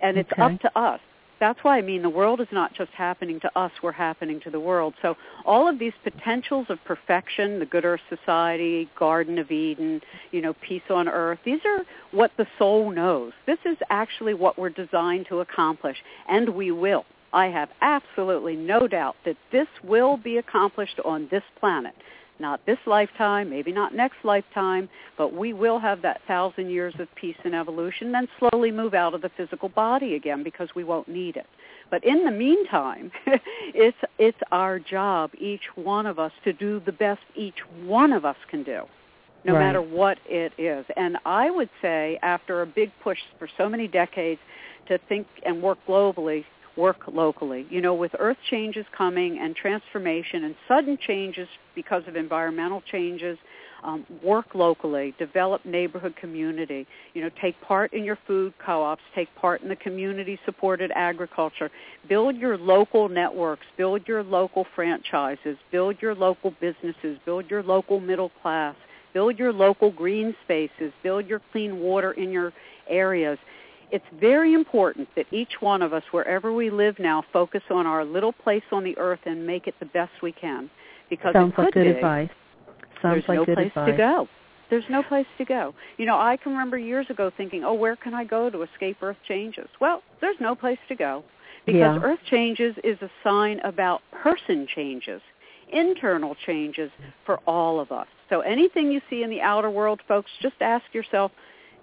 [0.02, 0.42] And it's okay.
[0.42, 1.00] up to us.
[1.40, 4.50] That's why I mean the world is not just happening to us, we're happening to
[4.50, 4.96] the world.
[5.02, 5.16] So
[5.46, 10.02] all of these potentials of perfection, the Good Earth Society, Garden of Eden,
[10.32, 13.34] you know, peace on earth, these are what the soul knows.
[13.46, 15.98] This is actually what we're designed to accomplish,
[16.28, 17.06] and we will.
[17.34, 21.94] I have absolutely no doubt that this will be accomplished on this planet
[22.40, 27.08] not this lifetime, maybe not next lifetime, but we will have that thousand years of
[27.16, 31.08] peace and evolution, then slowly move out of the physical body again because we won't
[31.08, 31.48] need it.
[31.90, 36.92] But in the meantime, it's it's our job, each one of us, to do the
[36.92, 38.84] best each one of us can do,
[39.46, 39.60] no right.
[39.60, 40.86] matter what it is.
[40.96, 44.42] And I would say, after a big push for so many decades
[44.88, 46.44] to think and work globally,
[46.78, 47.66] work locally.
[47.70, 53.38] You know, with earth changes coming and transformation and sudden changes because of environmental changes,
[53.84, 59.34] um, work locally, develop neighborhood community, you know, take part in your food co-ops, take
[59.36, 61.70] part in the community-supported agriculture,
[62.10, 68.00] build your local networks, build your local franchises, build your local businesses, build your local
[68.00, 68.76] middle class,
[69.14, 72.54] build your local green spaces, build your clean water in your
[72.90, 73.38] areas
[73.92, 78.04] it's very important that each one of us, wherever we live now, focus on our
[78.04, 80.70] little place on the earth and make it the best we can.
[81.10, 82.30] Because Sounds like good be, advice.
[83.02, 83.92] Sounds there's like no good place advice.
[83.92, 84.28] to go.
[84.70, 85.74] There's no place to go.
[85.98, 88.98] You know, I can remember years ago thinking, oh, where can I go to escape
[89.02, 89.70] earth changes?
[89.80, 91.24] Well, there's no place to go.
[91.66, 92.00] Because yeah.
[92.02, 95.22] earth changes is a sign about person changes,
[95.72, 96.92] internal changes
[97.26, 98.08] for all of us.
[98.30, 101.32] So anything you see in the outer world, folks, just ask yourself,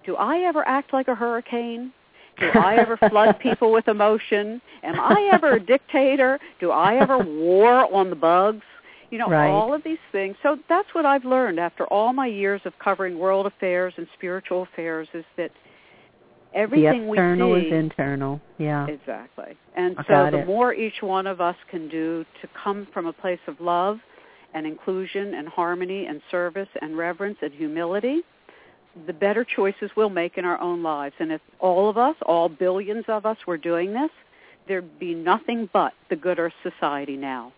[0.07, 1.93] do I ever act like a hurricane?
[2.39, 4.61] Do I ever flood people with emotion?
[4.83, 6.39] Am I ever a dictator?
[6.61, 8.65] Do I ever war on the bugs?
[9.11, 9.49] You know, right.
[9.49, 10.35] all of these things.
[10.43, 14.63] So that's what I've learned after all my years of covering world affairs and spiritual
[14.63, 15.53] affairs is that
[16.53, 18.41] everything the external we see is internal.
[18.59, 18.87] Yeah.
[18.89, 19.57] Exactly.
[19.77, 20.47] And so the it.
[20.47, 23.99] more each one of us can do to come from a place of love
[24.55, 28.23] and inclusion and harmony and service and reverence and humility,
[29.07, 31.15] the better choices we'll make in our own lives.
[31.19, 34.11] And if all of us, all billions of us, were doing this,
[34.69, 37.53] there'd be nothing but the Good Earth Society now.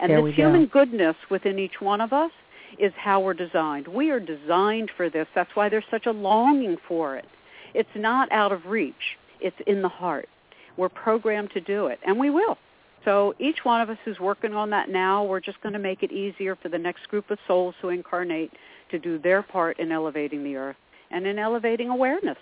[0.00, 0.36] And There this we go.
[0.48, 2.30] human goodness within each one of us
[2.78, 3.88] is how we're designed.
[3.88, 5.26] We are designed for this.
[5.34, 7.26] That's why there's such a longing for it.
[7.74, 9.18] It's not out of reach.
[9.40, 10.28] It's in the heart.
[10.76, 12.56] We're programmed to do it, and we will.
[13.04, 15.24] So each one of us is working on that now.
[15.24, 18.52] We're just going to make it easier for the next group of souls who incarnate
[18.90, 20.76] to do their part in elevating the earth
[21.12, 22.38] and in elevating awareness.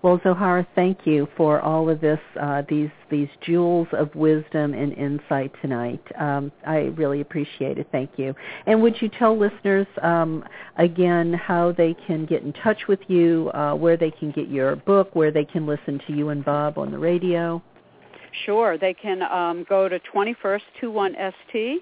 [0.00, 4.92] Well, Zohara, thank you for all of this, uh, these these jewels of wisdom and
[4.92, 6.02] insight tonight.
[6.18, 7.88] Um, I really appreciate it.
[7.90, 8.34] Thank you.
[8.66, 10.44] And would you tell listeners um,
[10.76, 14.76] again how they can get in touch with you, uh, where they can get your
[14.76, 17.60] book, where they can listen to you and Bob on the radio?
[18.46, 21.78] Sure, they can um, go to 21st21st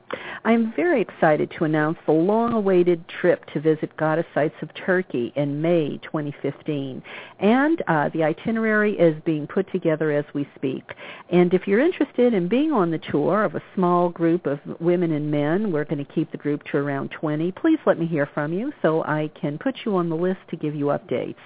[0.44, 5.32] I am very excited to announce the long-awaited trip to visit goddess sites of Turkey
[5.34, 7.02] in May 2015.
[7.38, 10.84] And uh, the itinerary is being put together as we speak.
[11.30, 15.12] And if you're interested in being on the tour of a small group of women
[15.12, 18.28] and men, we're going to keep the group to around 20, please let me hear
[18.34, 21.36] from you so I can put you on the list to give you updates.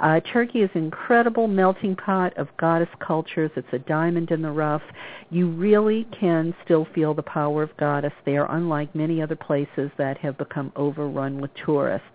[0.00, 3.50] Uh, Turkey is an incredible melting pot of goddess cultures.
[3.56, 4.82] It's a diamond in the rough.
[5.30, 8.12] You really can still feel the power of goddess.
[8.24, 12.06] They are unlike many other places that have become overrun with tourists.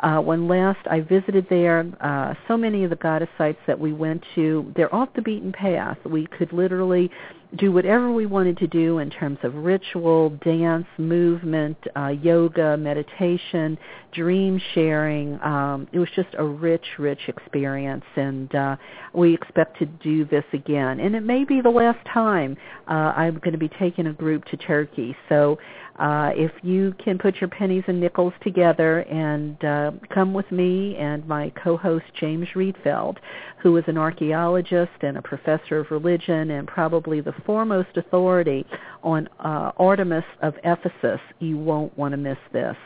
[0.00, 3.92] Uh, when last I visited there, uh, so many of the goddess sites that we
[3.92, 5.96] went to, they're off the beaten path.
[6.04, 7.10] We could literally
[7.56, 13.78] do whatever we wanted to do in terms of ritual, dance, movement, uh, yoga, meditation,
[14.12, 15.40] dream sharing.
[15.42, 18.76] Um, it was just a rich, rich experience, and uh,
[19.12, 21.00] we expect to do this again.
[21.00, 22.56] And it may be the last time
[22.88, 25.16] uh, I'm going to be taking a group to Turkey.
[25.28, 25.58] So
[25.98, 30.94] uh, if you can put your pennies and nickels together and uh, come with me
[30.96, 33.16] and my co-host James Rietveld,
[33.62, 38.66] who is an archaeologist and a professor of religion and probably the foremost authority
[39.02, 42.76] on uh, Artemis of Ephesus, you won't want to miss this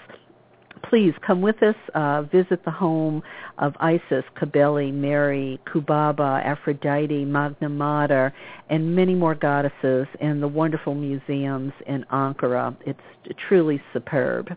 [0.89, 1.75] please come with us.
[1.95, 3.23] Uh, visit the home
[3.59, 8.33] of Isis, Cybele, Mary, Kubaba, Aphrodite, Magna Mater,
[8.71, 12.75] and many more goddesses in the wonderful museums in Ankara.
[12.87, 13.01] It's
[13.49, 14.49] truly superb.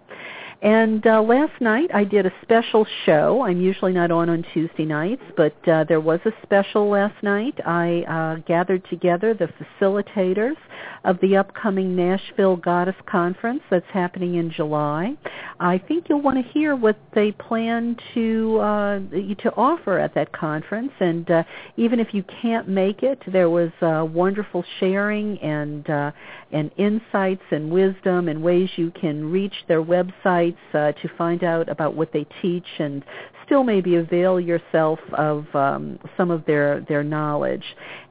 [0.64, 3.41] And uh, last night I did a special show.
[3.41, 7.59] I'm usually not on on Tuesday nights, but uh, there was a special last night.
[7.66, 10.55] I uh, gathered together the facilitators
[11.03, 15.18] of the upcoming Nashville Goddess Conference that's happening in July.
[15.59, 18.99] I think you'll want to hear what they plan to uh,
[19.39, 20.93] to offer at that conference.
[21.01, 21.43] And uh,
[21.76, 26.12] even if you can't make it, there was uh, wonderful sharing and uh,
[26.51, 31.70] and insights and wisdom and ways you can reach their websites uh, to find out
[31.70, 33.04] about what they teach and
[33.45, 37.64] still maybe avail yourself of um, some of their, their knowledge.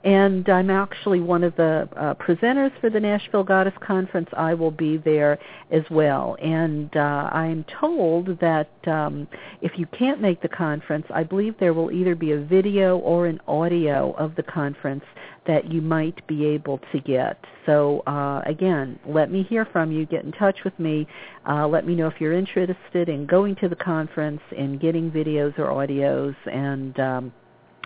[0.04, 4.28] And I'm actually one of the uh, presenters for the Nashville Goddess Conference.
[4.36, 5.38] I will be there
[5.70, 6.36] as well.
[6.42, 9.28] And uh, I'm told that um,
[9.60, 13.26] if you can't make the conference, I believe there will either be a video or
[13.26, 15.04] an audio of the conference
[15.46, 17.38] that you might be able to get.
[17.66, 20.06] So uh, again, let me hear from you.
[20.06, 21.06] Get in touch with me.
[21.48, 25.58] Uh, let me know if you're interested in going to the conference and getting videos
[25.58, 27.32] or audios and um,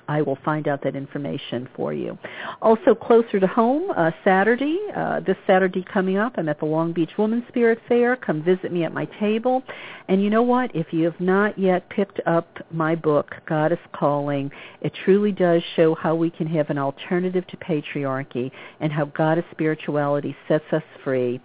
[0.08, 2.18] I will find out that information for you.
[2.62, 6.92] Also closer to home, uh, Saturday, uh, this Saturday coming up, I'm at the Long
[6.92, 8.16] Beach Woman Spirit Fair.
[8.16, 9.62] Come visit me at my table.
[10.08, 10.74] And you know what?
[10.74, 14.50] If you have not yet picked up my book, Goddess Calling,
[14.80, 18.50] it truly does show how we can have an alternative to patriarchy
[18.80, 21.40] and how goddess spirituality sets us free.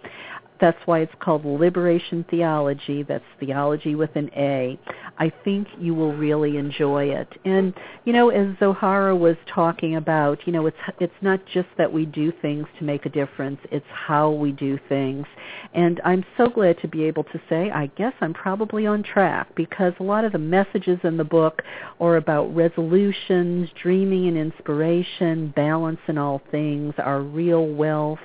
[0.62, 3.02] That's why it's called Liberation Theology.
[3.02, 4.78] That's theology with an A.
[5.18, 7.28] I think you will really enjoy it.
[7.44, 11.92] And you know, as Zohara was talking about, you know, it's it's not just that
[11.92, 13.58] we do things to make a difference.
[13.72, 15.26] It's how we do things.
[15.74, 19.52] And I'm so glad to be able to say, I guess I'm probably on track
[19.56, 21.62] because a lot of the messages in the book
[21.98, 28.20] are about resolutions, dreaming and inspiration, balance in all things, our real wealth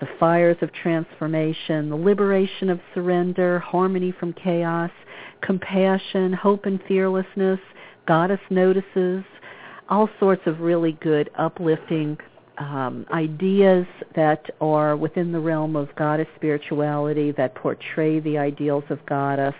[0.00, 4.90] the fires of transformation, the liberation of surrender, harmony from chaos,
[5.42, 7.60] compassion, hope and fearlessness,
[8.06, 9.24] goddess notices,
[9.88, 12.16] all sorts of really good uplifting
[12.58, 13.86] um, ideas
[14.16, 19.54] that are within the realm of goddess spirituality that portray the ideals of goddess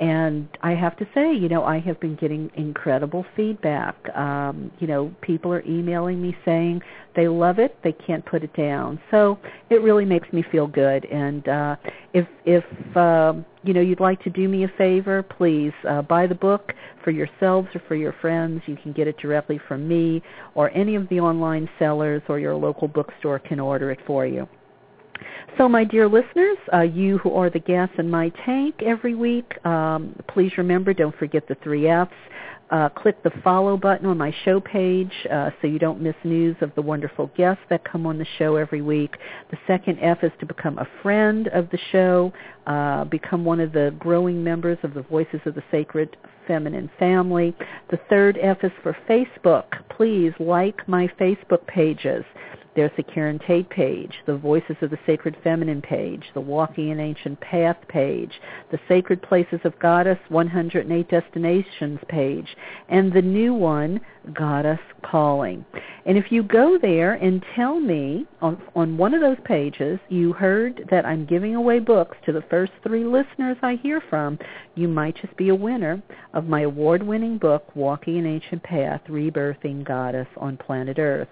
[0.00, 3.94] and I have to say, you know, I have been getting incredible feedback.
[4.16, 6.80] Um, you know, people are emailing me saying
[7.14, 8.98] they love it, they can't put it down.
[9.10, 9.38] So
[9.68, 11.04] it really makes me feel good.
[11.04, 11.76] And uh,
[12.14, 12.64] if if
[12.96, 16.72] uh, you know you'd like to do me a favor, please uh, buy the book
[17.04, 18.62] for yourselves or for your friends.
[18.64, 20.22] You can get it directly from me
[20.54, 24.48] or any of the online sellers, or your local bookstore can order it for you.
[25.58, 29.64] So my dear listeners, uh, you who are the gas in my tank every week,
[29.66, 32.12] um, please remember, don't forget the three F's.
[32.70, 36.56] uh, click the follow button on my show page uh, so you don't miss news
[36.60, 39.16] of the wonderful guests that come on the show every week.
[39.50, 42.32] The second F is to become a friend of the show,
[42.66, 46.16] uh, become one of the growing members of the Voices of the Sacred
[46.46, 47.56] Feminine family.
[47.90, 49.64] The third F is for Facebook.
[49.96, 52.24] Please like my Facebook pages.
[52.76, 57.00] There's the Karen Tate page, the Voices of the Sacred Feminine page, the Walking an
[57.00, 58.30] Ancient Path page,
[58.70, 62.46] the Sacred Places of Goddess 108 Destinations page,
[62.88, 64.00] and the new one,
[64.32, 65.64] Goddess Calling.
[66.06, 70.32] And if you go there and tell me on, on one of those pages you
[70.32, 74.38] heard that I'm giving away books to the first three listeners I hear from,
[74.76, 76.00] you might just be a winner
[76.34, 81.28] of my award-winning book, Walking an Ancient Path, Rebirthing Goddess on Planet Earth.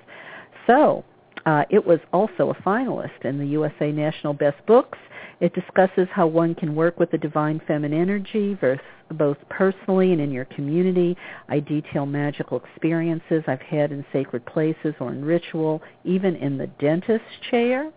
[0.66, 1.04] So
[1.46, 4.98] uh, it was also a finalist in the USA National Best Books.
[5.40, 8.58] It discusses how one can work with the divine feminine energy
[9.12, 11.16] both personally and in your community.
[11.48, 16.66] I detail magical experiences I've had in sacred places or in ritual, even in the
[16.66, 17.90] dentist's chair.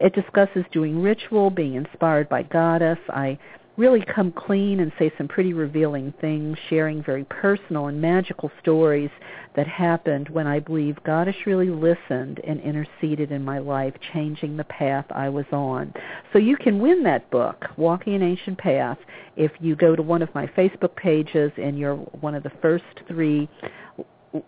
[0.00, 2.98] It discusses doing ritual, being inspired by goddess.
[3.08, 3.38] I
[3.76, 9.10] really come clean and say some pretty revealing things, sharing very personal and magical stories
[9.56, 14.64] that happened when I believe Goddess really listened and interceded in my life, changing the
[14.64, 15.92] path I was on.
[16.32, 18.98] So you can win that book, Walking an Ancient Path,
[19.36, 22.84] if you go to one of my Facebook pages and you're one of the first
[23.08, 23.48] three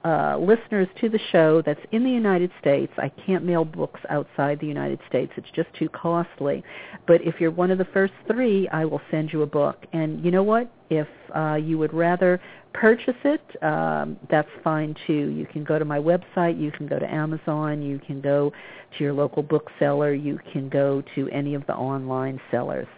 [0.04, 2.92] uh, listeners to the show that's in the United States.
[2.98, 5.32] I can't mail books outside the United States.
[5.36, 6.64] It's just too costly.
[7.06, 9.86] But if you're one of the first three, I will send you a book.
[9.92, 10.70] And you know what?
[10.90, 12.40] If uh, you would rather
[12.72, 15.28] purchase it, um, that's fine too.
[15.28, 16.60] You can go to my website.
[16.60, 17.82] You can go to Amazon.
[17.82, 18.52] You can go
[18.96, 20.14] to your local bookseller.
[20.14, 22.88] You can go to any of the online sellers.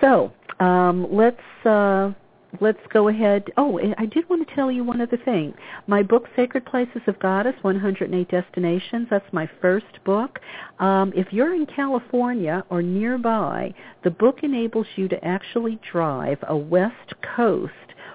[0.00, 2.12] So um, let's uh,
[2.60, 3.44] let's go ahead.
[3.56, 5.54] Oh, I did want to tell you one other thing.
[5.86, 10.38] My book, Sacred Places of Goddess, 108 Destinations, that's my first book.
[10.78, 13.74] Um, if you're in California or nearby,
[14.04, 17.72] the book enables you to actually drive a West Coast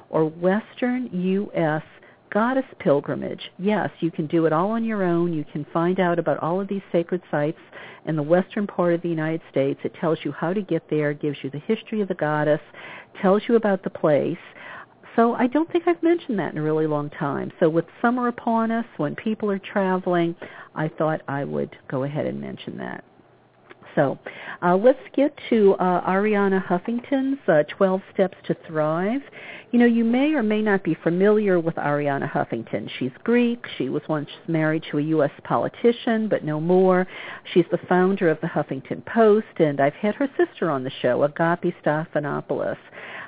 [0.10, 1.84] or Western U.S
[2.34, 3.52] goddess pilgrimage.
[3.60, 5.32] Yes, you can do it all on your own.
[5.34, 7.60] You can find out about all of these sacred sites
[8.06, 9.80] in the western part of the United States.
[9.84, 12.62] It tells you how to get there, gives you the history of the goddess,
[13.22, 14.38] tells you about the place.
[15.16, 17.52] So I don't think I've mentioned that in a really long time.
[17.60, 20.36] So with summer upon us, when people are traveling,
[20.74, 23.04] I thought I would go ahead and mention that.
[23.96, 24.18] So
[24.62, 29.22] uh, let's get to uh, Arianna Huffington's uh, 12 Steps to Thrive.
[29.72, 32.90] You know, you may or may not be familiar with Arianna Huffington.
[33.00, 33.66] She's Greek.
[33.78, 35.32] She was once married to a U.S.
[35.44, 37.08] politician, but no more.
[37.54, 41.28] She's the founder of the Huffington Post, and I've had her sister on the show,
[41.28, 42.78] Agapi Stassinopoulos.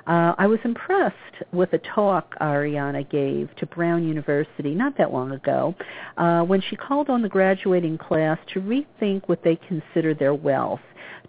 [0.06, 1.14] Uh, I was impressed
[1.52, 5.74] with a talk Arianna gave to Brown University not that long ago
[6.16, 10.80] uh, when she called on the graduating class to rethink what they consider their wealth,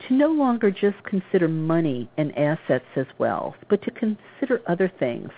[0.08, 5.30] to no longer just consider money and assets as wealth, but to consider other things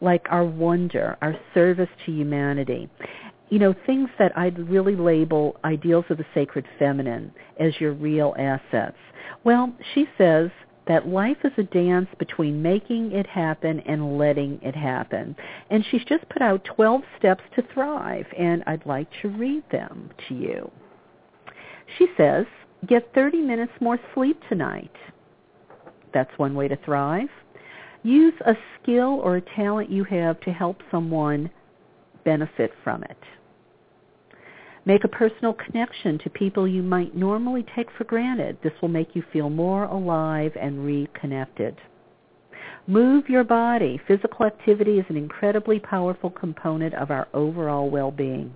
[0.00, 2.88] like our wonder, our service to humanity
[3.48, 8.34] you know, things that I'd really label ideals of the sacred feminine as your real
[8.36, 8.96] assets.
[9.44, 10.50] Well, she says
[10.86, 15.34] that life is a dance between making it happen and letting it happen.
[15.70, 20.10] And she's just put out 12 steps to thrive, and I'd like to read them
[20.28, 20.70] to you.
[21.98, 22.46] She says,
[22.86, 24.94] get 30 minutes more sleep tonight.
[26.14, 27.28] That's one way to thrive.
[28.02, 31.50] Use a skill or a talent you have to help someone
[32.24, 33.18] benefit from it.
[34.86, 38.56] Make a personal connection to people you might normally take for granted.
[38.62, 41.76] This will make you feel more alive and reconnected.
[42.86, 44.00] Move your body.
[44.06, 48.54] Physical activity is an incredibly powerful component of our overall well-being.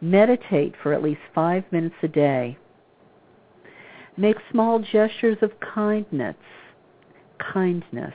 [0.00, 2.56] Meditate for at least five minutes a day.
[4.16, 6.36] Make small gestures of kindness,
[7.52, 8.14] kindness,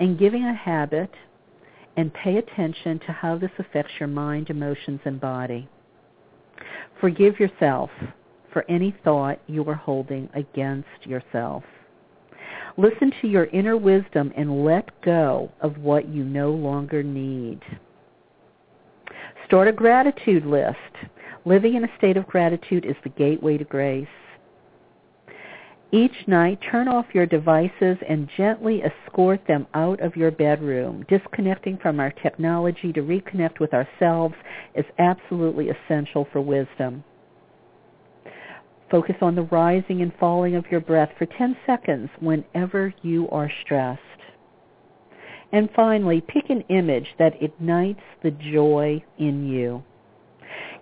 [0.00, 1.10] and giving a habit,
[1.98, 5.68] and pay attention to how this affects your mind, emotions, and body.
[7.00, 7.90] Forgive yourself
[8.52, 11.64] for any thought you are holding against yourself.
[12.76, 17.60] Listen to your inner wisdom and let go of what you no longer need.
[19.46, 20.76] Start a gratitude list.
[21.44, 24.06] Living in a state of gratitude is the gateway to grace.
[25.94, 31.04] Each night, turn off your devices and gently escort them out of your bedroom.
[31.08, 34.34] Disconnecting from our technology to reconnect with ourselves
[34.74, 37.04] is absolutely essential for wisdom.
[38.90, 43.50] Focus on the rising and falling of your breath for 10 seconds whenever you are
[43.62, 44.00] stressed.
[45.52, 49.84] And finally, pick an image that ignites the joy in you.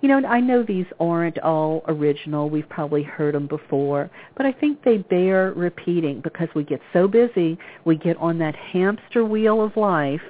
[0.00, 2.50] You know, I know these aren't all original.
[2.50, 7.06] We've probably heard them before, but I think they bear repeating because we get so
[7.06, 10.20] busy, we get on that hamster wheel of life,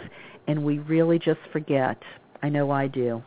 [0.47, 1.97] and we really just forget.
[2.43, 3.23] I know I do.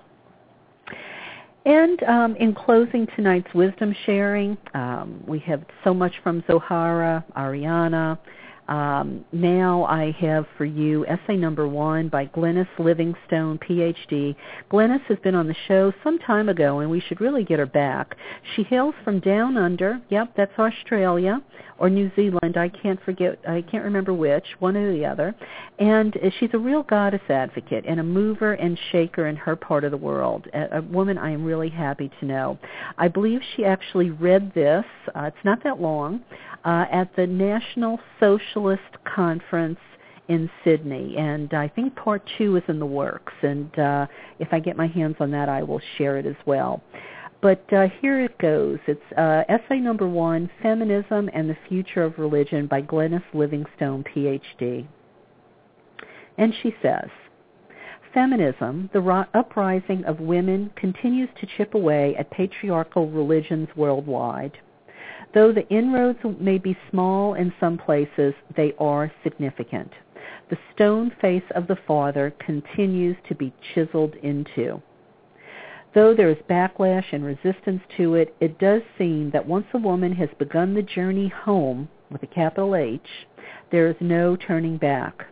[1.65, 8.19] And um, in closing tonight's wisdom sharing, um, we have so much from Zohara, Arianna,
[8.67, 14.35] um, now I have for you essay number one by Glenys Livingstone, PhD.
[14.71, 17.65] Glenys has been on the show some time ago, and we should really get her
[17.65, 18.15] back.
[18.55, 20.01] She hails from down under.
[20.09, 21.41] Yep, that's Australia
[21.77, 22.57] or New Zealand.
[22.57, 23.39] I can't forget.
[23.47, 25.35] I can't remember which, one or the other.
[25.79, 29.91] And she's a real goddess advocate and a mover and shaker in her part of
[29.91, 30.47] the world.
[30.53, 32.57] A, a woman I am really happy to know.
[32.97, 34.85] I believe she actually read this.
[35.15, 36.21] Uh, it's not that long
[36.63, 39.79] uh, at the National Socialist Conference
[40.27, 43.33] in Sydney, and I think part two is in the works.
[43.43, 44.07] And uh,
[44.39, 46.81] if I get my hands on that, I will share it as well.
[47.41, 48.79] But uh, here it goes.
[48.87, 54.87] It's uh, essay number one, Feminism and the Future of Religion by Glenys Livingstone, PhD.
[56.37, 57.09] And she says,
[58.13, 64.57] Feminism, the ro- uprising of women, continues to chip away at patriarchal religions worldwide.
[65.33, 69.91] Though the inroads may be small in some places, they are significant.
[70.49, 74.81] The stone face of the Father continues to be chiseled into.
[75.95, 80.11] Though there is backlash and resistance to it, it does seem that once a woman
[80.13, 83.07] has begun the journey home, with a capital H,
[83.71, 85.25] there is no turning back.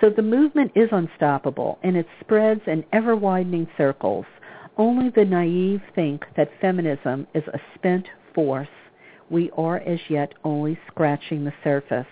[0.00, 4.24] So the movement is unstoppable, and it spreads in ever-widening circles.
[4.76, 8.68] Only the naive think that feminism is a spent force
[9.30, 12.06] we are as yet only scratching the surface.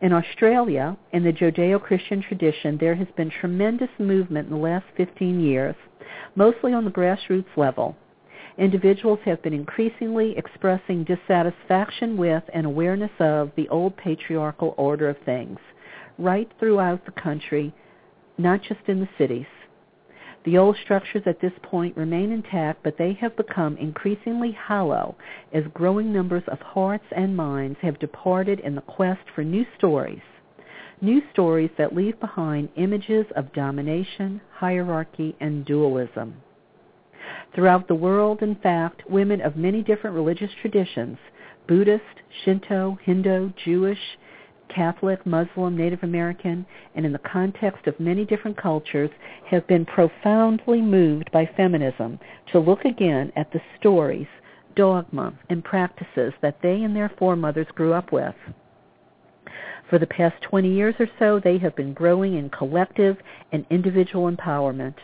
[0.00, 5.40] In Australia, in the Judeo-Christian tradition, there has been tremendous movement in the last 15
[5.40, 5.74] years,
[6.36, 7.96] mostly on the grassroots level.
[8.58, 15.18] Individuals have been increasingly expressing dissatisfaction with and awareness of the old patriarchal order of
[15.24, 15.58] things,
[16.16, 17.74] right throughout the country,
[18.36, 19.46] not just in the cities.
[20.48, 25.14] The old structures at this point remain intact, but they have become increasingly hollow
[25.52, 30.22] as growing numbers of hearts and minds have departed in the quest for new stories,
[31.02, 36.40] new stories that leave behind images of domination, hierarchy, and dualism.
[37.54, 41.18] Throughout the world, in fact, women of many different religious traditions,
[41.66, 44.16] Buddhist, Shinto, Hindu, Jewish,
[44.68, 49.10] Catholic, Muslim, Native American, and in the context of many different cultures,
[49.46, 52.18] have been profoundly moved by feminism
[52.52, 54.28] to look again at the stories,
[54.74, 58.34] dogma, and practices that they and their foremothers grew up with.
[59.90, 63.16] For the past 20 years or so, they have been growing in collective
[63.52, 64.94] and individual empowerment.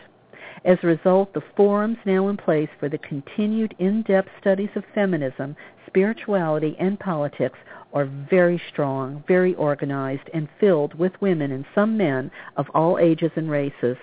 [0.63, 5.55] As a result, the forums now in place for the continued in-depth studies of feminism,
[5.95, 7.57] spirituality, and politics
[7.93, 13.31] are very strong, very organized, and filled with women and some men of all ages
[13.37, 13.95] and races.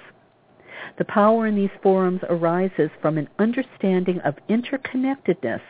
[0.97, 5.61] The power in these forums arises from an understanding of interconnectedness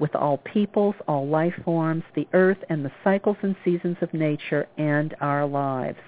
[0.00, 4.66] with all peoples, all life forms, the earth, and the cycles and seasons of nature
[4.78, 5.98] and our lives.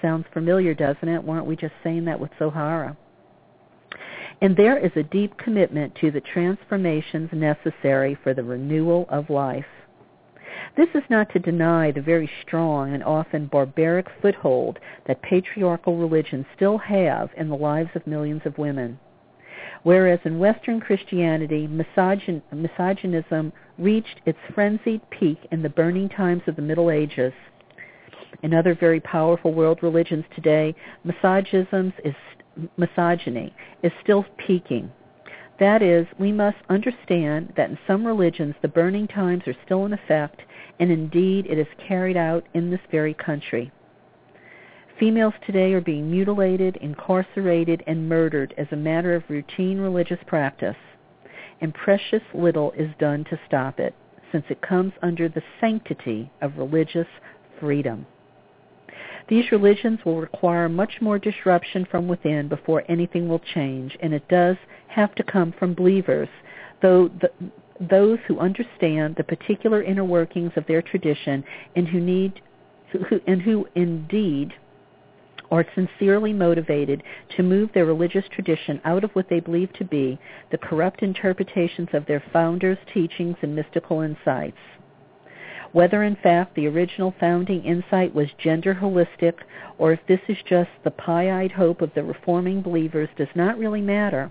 [0.00, 1.22] Sounds familiar, doesn't it?
[1.22, 2.96] Weren't we just saying that with Zohara?
[4.40, 9.66] And there is a deep commitment to the transformations necessary for the renewal of life.
[10.76, 16.46] This is not to deny the very strong and often barbaric foothold that patriarchal religions
[16.54, 18.98] still have in the lives of millions of women.
[19.82, 26.56] Whereas in Western Christianity, misogyn- misogynism reached its frenzied peak in the burning times of
[26.56, 27.32] the Middle Ages,
[28.42, 32.14] in other very powerful world religions today, misogynism is,
[32.76, 34.90] misogyny is still peaking.
[35.58, 39.92] That is, we must understand that in some religions the burning times are still in
[39.92, 40.40] effect,
[40.78, 43.70] and indeed it is carried out in this very country.
[44.98, 50.76] Females today are being mutilated, incarcerated, and murdered as a matter of routine religious practice,
[51.60, 53.94] and precious little is done to stop it,
[54.32, 57.06] since it comes under the sanctity of religious
[57.58, 58.06] freedom.
[59.30, 64.26] These religions will require much more disruption from within before anything will change, and it
[64.28, 64.56] does
[64.88, 66.28] have to come from believers,
[66.82, 67.30] though the,
[67.80, 71.44] those who understand the particular inner workings of their tradition
[71.76, 72.42] and who need
[72.90, 74.52] who, and who indeed
[75.52, 77.04] are sincerely motivated
[77.36, 80.18] to move their religious tradition out of what they believe to be
[80.50, 84.58] the corrupt interpretations of their founders' teachings and mystical insights.
[85.72, 89.34] Whether in fact the original founding insight was gender holistic
[89.78, 93.80] or if this is just the pie-eyed hope of the reforming believers does not really
[93.80, 94.30] matter.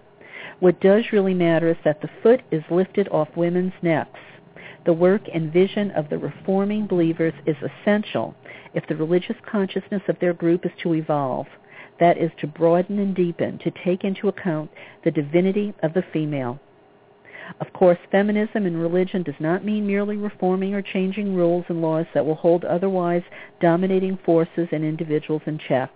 [0.59, 4.19] What does really matter is that the foot is lifted off women's necks.
[4.85, 8.35] The work and vision of the reforming believers is essential
[8.73, 11.47] if the religious consciousness of their group is to evolve.
[11.99, 14.71] That is to broaden and deepen, to take into account
[15.03, 16.59] the divinity of the female.
[17.59, 22.05] Of course, feminism in religion does not mean merely reforming or changing rules and laws
[22.13, 23.23] that will hold otherwise
[23.59, 25.91] dominating forces and individuals in check.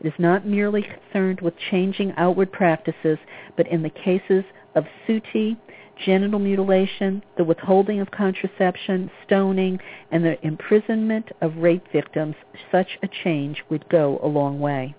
[0.00, 3.18] It is not merely concerned with changing outward practices,
[3.56, 4.44] but in the cases
[4.74, 5.56] of suttee,
[6.04, 9.78] genital mutilation, the withholding of contraception, stoning,
[10.10, 12.34] and the imprisonment of rape victims,
[12.72, 14.94] such a change would go a long way.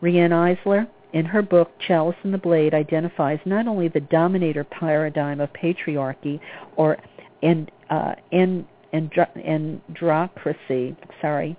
[0.00, 5.40] Riane Eisler, in her book Chalice and the Blade, identifies not only the dominator paradigm
[5.40, 6.40] of patriarchy
[6.76, 6.98] or
[7.42, 11.56] and, uh, and, androcracy, sorry,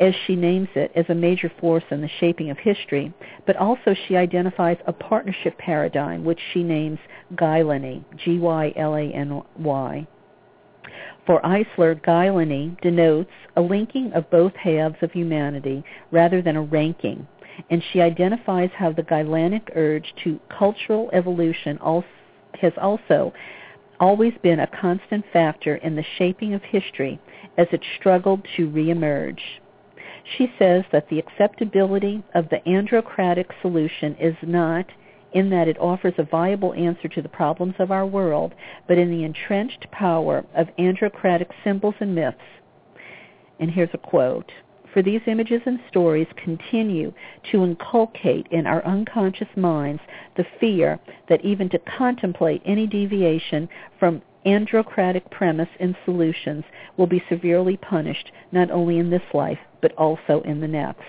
[0.00, 3.12] as she names it, as a major force in the shaping of history,
[3.46, 6.98] but also she identifies a partnership paradigm, which she names
[7.34, 10.06] Gylany, G-Y-L-A-N-Y.
[11.26, 17.26] For Eisler, Gylany denotes a linking of both halves of humanity rather than a ranking,
[17.70, 21.78] and she identifies how the Gylanic urge to cultural evolution
[22.60, 23.32] has also
[24.00, 27.18] always been a constant factor in the shaping of history
[27.56, 29.40] as it struggled to reemerge.
[30.36, 34.86] She says that the acceptability of the androcratic solution is not
[35.32, 38.54] in that it offers a viable answer to the problems of our world,
[38.86, 42.38] but in the entrenched power of androcratic symbols and myths.
[43.58, 44.50] And here's a quote.
[44.94, 47.12] For these images and stories continue
[47.50, 50.00] to inculcate in our unconscious minds
[50.36, 53.68] the fear that even to contemplate any deviation
[53.98, 56.62] from androcratic premise and solutions
[56.96, 61.02] will be severely punished not only in this life but also in the next.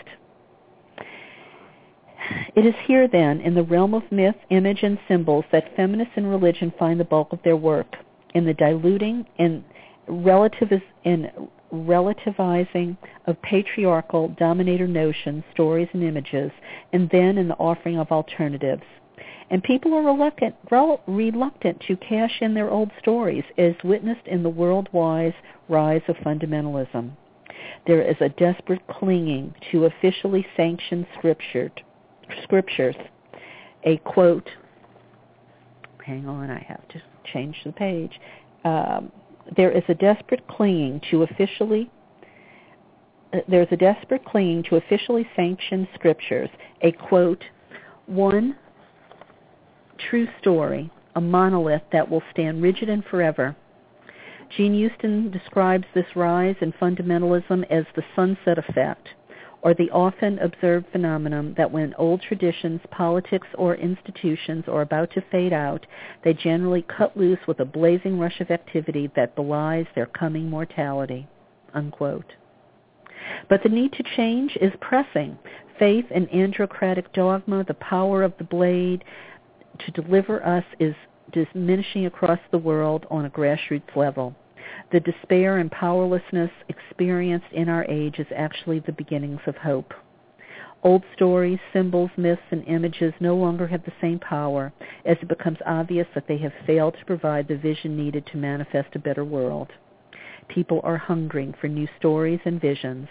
[2.56, 6.26] It is here then, in the realm of myth, image, and symbols, that feminists in
[6.26, 7.98] religion find the bulk of their work,
[8.34, 9.64] in the diluting and
[10.10, 11.30] relativiz- in
[11.74, 16.52] relativizing of patriarchal dominator notions, stories, and images,
[16.94, 18.84] and then in the offering of alternatives.
[19.50, 20.56] And people are reluctant,
[21.08, 25.36] reluctant to cash in their old stories, as witnessed in the worldwide
[25.70, 27.12] rise of fundamentalism.
[27.86, 32.96] There is a desperate clinging to officially sanctioned scriptures.
[33.84, 34.50] A quote,
[36.04, 37.02] hang on, I have to
[37.32, 38.20] change the page.
[38.64, 39.12] Um,
[39.56, 41.90] there is a desperate clinging to officially
[43.34, 46.50] uh, there's a desperate clinging to officially sanctioned scriptures.
[46.82, 47.44] A quote,
[48.06, 48.56] one
[50.10, 53.56] true story, a monolith that will stand rigid and forever.
[54.56, 59.10] Jean Houston describes this rise in fundamentalism as the sunset effect,
[59.66, 65.24] or the often observed phenomenon that when old traditions, politics, or institutions are about to
[65.32, 65.84] fade out,
[66.24, 71.28] they generally cut loose with a blazing rush of activity that belies their coming mortality.
[71.74, 72.32] Unquote.
[73.50, 75.36] But the need to change is pressing.
[75.80, 79.04] Faith in androcratic dogma, the power of the blade,
[79.80, 80.94] to deliver us is
[81.34, 84.36] diminishing across the world on a grassroots level.
[84.92, 89.94] The despair and powerlessness experienced in our age is actually the beginnings of hope.
[90.84, 94.72] Old stories, symbols, myths, and images no longer have the same power
[95.04, 98.96] as it becomes obvious that they have failed to provide the vision needed to manifest
[98.96, 99.72] a better world.
[100.48, 103.08] People are hungering for new stories and visions.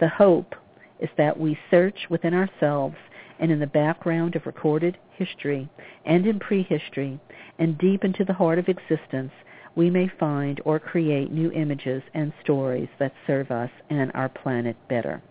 [0.00, 0.54] The hope
[1.00, 2.96] is that we search within ourselves
[3.38, 5.68] and in the background of recorded history
[6.04, 7.18] and in prehistory
[7.58, 9.32] and deep into the heart of existence,
[9.78, 14.76] we may find or create new images and stories that serve us and our planet
[14.88, 15.22] better.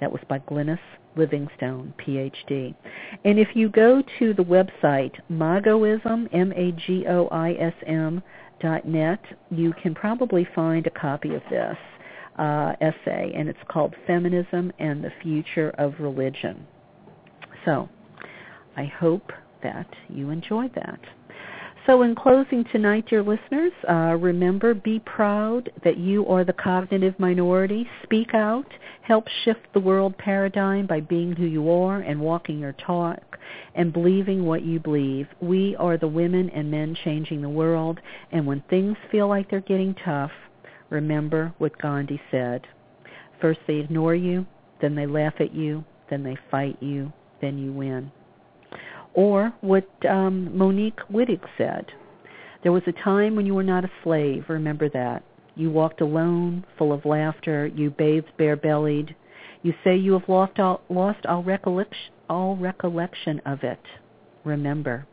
[0.00, 0.78] That was by Glenys
[1.16, 2.76] Livingstone, PhD.
[3.24, 8.22] And if you go to the website magoism, M-A-G-O-I-S-M
[8.60, 9.20] dot net,
[9.50, 11.76] you can probably find a copy of this
[12.38, 16.64] uh, essay, and it's called Feminism and the Future of Religion.
[17.64, 17.88] So
[18.76, 19.32] I hope
[19.64, 21.00] that you enjoyed that.
[21.86, 27.14] So in closing tonight, dear listeners, uh, remember, be proud that you are the cognitive
[27.20, 27.88] minority.
[28.02, 28.66] Speak out.
[29.02, 33.38] Help shift the world paradigm by being who you are and walking your talk
[33.76, 35.28] and believing what you believe.
[35.40, 38.00] We are the women and men changing the world.
[38.32, 40.32] And when things feel like they're getting tough,
[40.90, 42.66] remember what Gandhi said.
[43.40, 44.44] First they ignore you,
[44.80, 48.10] then they laugh at you, then they fight you, then you win.
[49.16, 51.86] Or what um, Monique Wittig said,
[52.62, 55.24] there was a time when you were not a slave, remember that.
[55.54, 57.66] You walked alone, full of laughter.
[57.66, 59.16] You bathed bare-bellied.
[59.62, 63.80] You say you have lost all, lost all, recollection, all recollection of it.
[64.44, 65.06] Remember.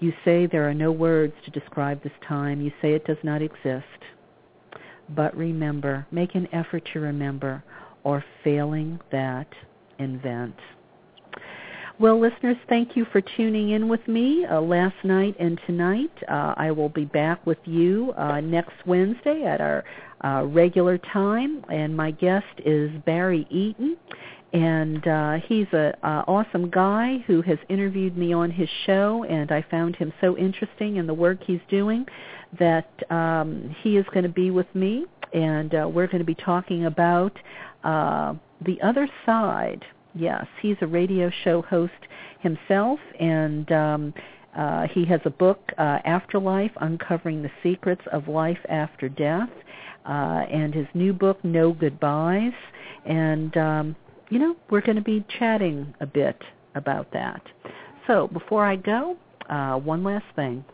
[0.00, 2.62] You say there are no words to describe this time.
[2.62, 3.84] You say it does not exist.
[5.10, 7.62] But remember, make an effort to remember,
[8.02, 9.48] or failing that,
[9.98, 10.54] invent.
[12.00, 16.10] Well, listeners, thank you for tuning in with me uh, last night and tonight.
[16.26, 19.84] Uh, I will be back with you uh, next Wednesday at our
[20.24, 23.98] uh, regular time, and my guest is Barry Eaton,
[24.54, 29.62] and uh, he's an awesome guy who has interviewed me on his show, and I
[29.70, 32.06] found him so interesting in the work he's doing
[32.58, 35.04] that um, he is going to be with me,
[35.34, 37.38] and uh, we're going to be talking about
[37.84, 38.32] uh,
[38.64, 41.92] the other side Yes, he's a radio show host
[42.40, 44.14] himself, and um,
[44.56, 49.50] uh, he has a book, uh, Afterlife: Uncovering the Secrets of Life After Death,
[50.06, 52.52] uh, and his new book, No Goodbyes.
[53.06, 53.96] And um,
[54.30, 56.40] you know, we're going to be chatting a bit
[56.74, 57.42] about that.
[58.06, 59.16] So before I go,
[59.48, 60.64] uh, one last thing.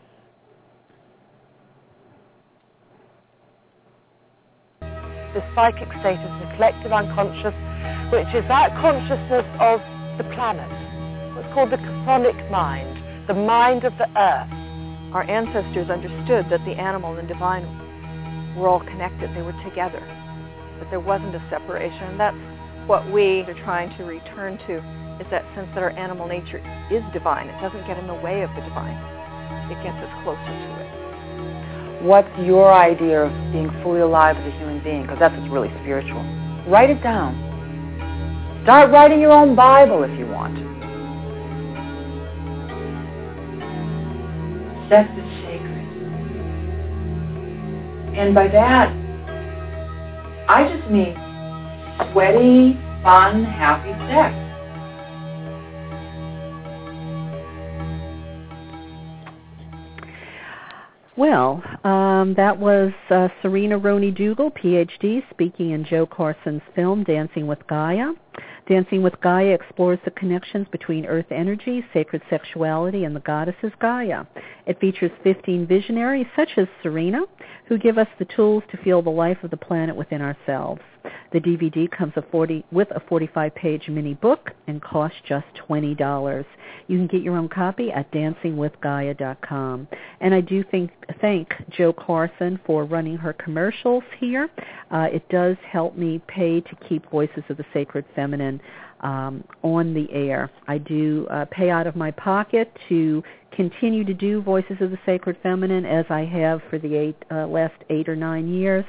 [4.81, 7.53] The psychic state is the collective unconscious
[8.11, 9.83] which is that consciousness of
[10.17, 10.71] the planet.
[11.35, 14.47] What's called the chthonic mind, the mind of the earth.
[15.13, 17.67] Our ancestors understood that the animal and divine
[18.55, 19.35] were all connected.
[19.35, 19.99] They were together.
[20.79, 22.15] That there wasn't a separation.
[22.15, 22.37] And that's
[22.87, 24.79] what we are trying to return to,
[25.19, 26.59] is that sense that our animal nature
[26.91, 27.47] is divine.
[27.49, 28.95] It doesn't get in the way of the divine.
[29.71, 32.03] It gets us closer to it.
[32.03, 35.01] What's your idea of being fully alive as a human being?
[35.03, 36.23] Because that's what's really spiritual.
[36.67, 37.46] Write it down.
[38.67, 40.57] Start writing your own Bible if you want.
[44.89, 45.87] Sex is sacred.
[48.17, 48.89] And by that,
[50.49, 51.15] I just mean
[52.11, 52.73] sweaty,
[53.03, 54.35] fun, happy sex.
[61.15, 67.47] Well, um, that was uh, Serena Roney Dougal, PhD, speaking in Joe Carson's film Dancing
[67.47, 68.11] with Gaia.
[68.67, 74.25] Dancing with Gaia explores the connections between earth energy, sacred sexuality, and the goddesses Gaia.
[74.65, 77.21] It features 15 visionaries such as Serena,
[77.67, 80.81] who give us the tools to feel the life of the planet within ourselves.
[81.31, 86.45] The DVD comes a 40, with a 45-page mini book and costs just $20.
[86.87, 89.87] You can get your own copy at dancingwithgaia.com.
[90.21, 94.49] And I do think, thank Joe Carson for running her commercials here.
[94.91, 98.61] Uh, it does help me pay to keep Voices of the Sacred Feminine
[99.01, 100.49] um, on the air.
[100.67, 103.23] I do uh, pay out of my pocket to
[103.55, 107.47] continue to do Voices of the Sacred Feminine as I have for the eight, uh,
[107.47, 108.85] last eight or nine years.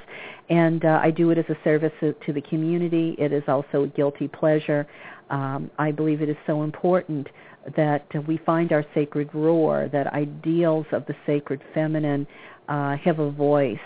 [0.50, 3.14] And uh, I do it as a service to the community.
[3.18, 4.86] It is also a guilty pleasure.
[5.30, 7.28] Um, I believe it is so important
[7.76, 12.26] that we find our sacred roar, that ideals of the sacred feminine
[12.68, 13.78] uh, have a voice,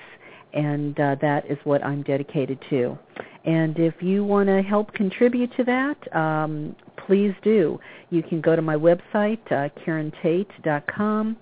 [0.54, 2.98] and uh, that is what I'm dedicated to.
[3.44, 6.76] And if you want to help contribute to that, um,
[7.06, 7.80] please do.
[8.10, 11.36] You can go to my website, uh, KarenTate.com,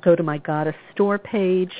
[0.00, 1.72] go to my Goddess Store page,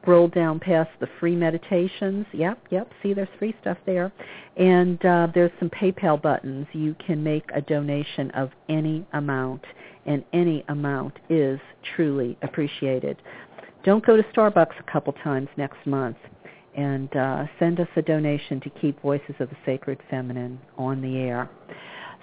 [0.00, 2.26] scroll down past the free meditations.
[2.32, 2.92] Yep, yep.
[3.02, 4.12] See, there's free stuff there.
[4.56, 6.66] And uh, there's some PayPal buttons.
[6.72, 9.62] You can make a donation of any amount,
[10.06, 11.60] and any amount is
[11.96, 13.16] truly appreciated.
[13.84, 16.16] Don't go to Starbucks a couple times next month
[16.76, 21.16] and uh, send us a donation to keep Voices of the Sacred Feminine on the
[21.16, 21.48] air.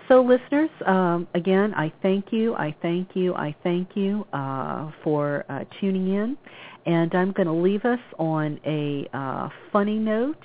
[0.07, 5.43] So listeners, um, again, I thank you, I thank you, I thank you uh, for
[5.49, 6.37] uh, tuning in.
[6.85, 10.41] And I'm going to leave us on a uh, funny note.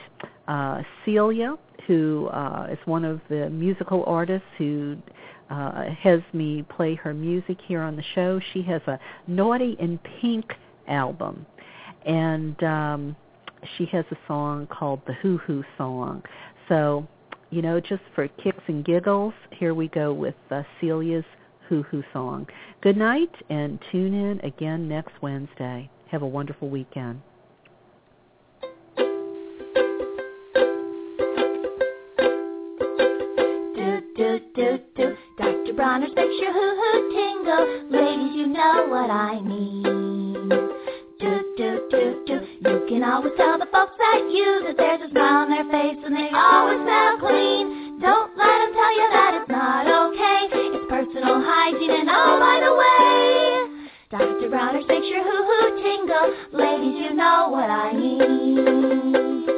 [0.48, 1.56] Uh, Celia,
[1.86, 4.96] who uh, is one of the musical artists who
[5.50, 8.98] uh, has me play her music here on the show, she has a
[9.28, 10.46] Naughty in Pink
[10.88, 11.46] album.
[12.04, 13.16] And um,
[13.76, 16.22] she has a song called the Hoo Hoo Song.
[16.68, 17.06] So,
[17.50, 21.24] you know, just for kicks and giggles, here we go with uh, Celia's
[21.68, 22.46] Hoo Hoo Song.
[22.82, 25.88] Good night and tune in again next Wednesday.
[26.10, 27.20] Have a wonderful weekend.
[33.76, 35.16] Do, do, do, do.
[35.38, 35.72] Dr.
[35.74, 37.90] Bronner's makes your hoo-hoo tingle.
[37.90, 40.11] Ladies, you know what I mean.
[40.52, 42.34] Do, do, do, do.
[42.60, 45.96] You can always tell the folks that you that there's a smile on their face
[46.04, 47.96] and they always smell clean.
[48.04, 50.52] Don't let them tell you that it's not okay.
[50.52, 53.64] It's personal hygiene and oh, by the way,
[54.12, 54.52] Dr.
[54.52, 56.28] Bronner's makes your hoo-hoo tingle.
[56.52, 59.48] Ladies, you know what I mean.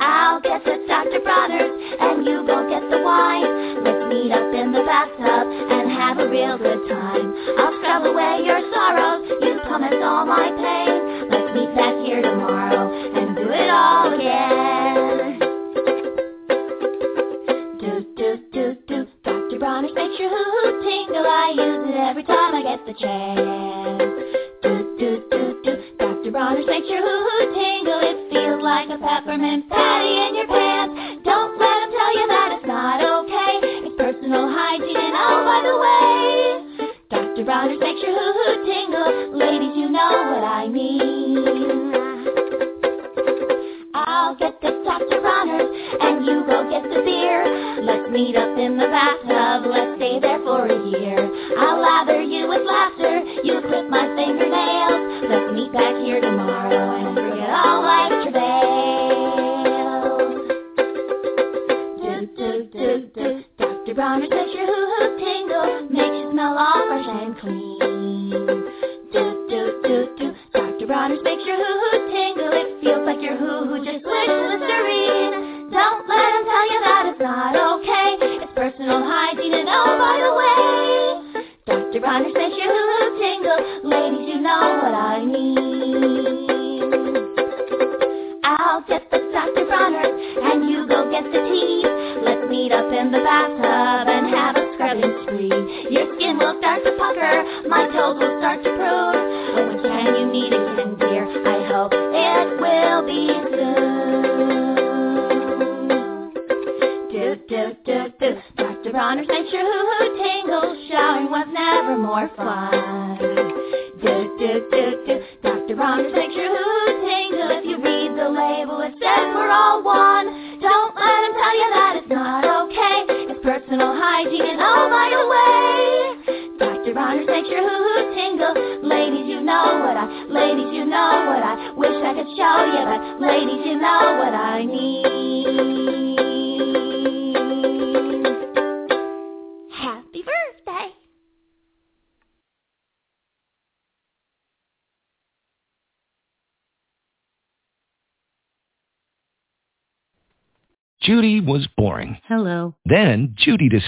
[0.00, 1.20] I'll get the Dr.
[1.20, 1.68] Bronner's
[2.00, 3.84] and you go get the wine.
[3.84, 5.75] Let's meet up in the bathtub
[6.06, 7.34] have a real good time.
[7.58, 11.26] I'll scrub away your sorrows, you promised all my pain.
[11.28, 15.40] Let's meet back here tomorrow and do it all again.
[17.82, 19.06] Do, do, do, do.
[19.24, 19.58] Dr.
[19.58, 21.26] Bronick makes your hoo-hoo tingle.
[21.26, 23.98] I use it every time I get the chance.
[24.62, 25.72] Do, do, do, do.
[25.98, 26.30] Dr.
[26.30, 27.98] Bronick makes your hoo-hoo tingle.
[27.98, 29.65] It feels like a peppermint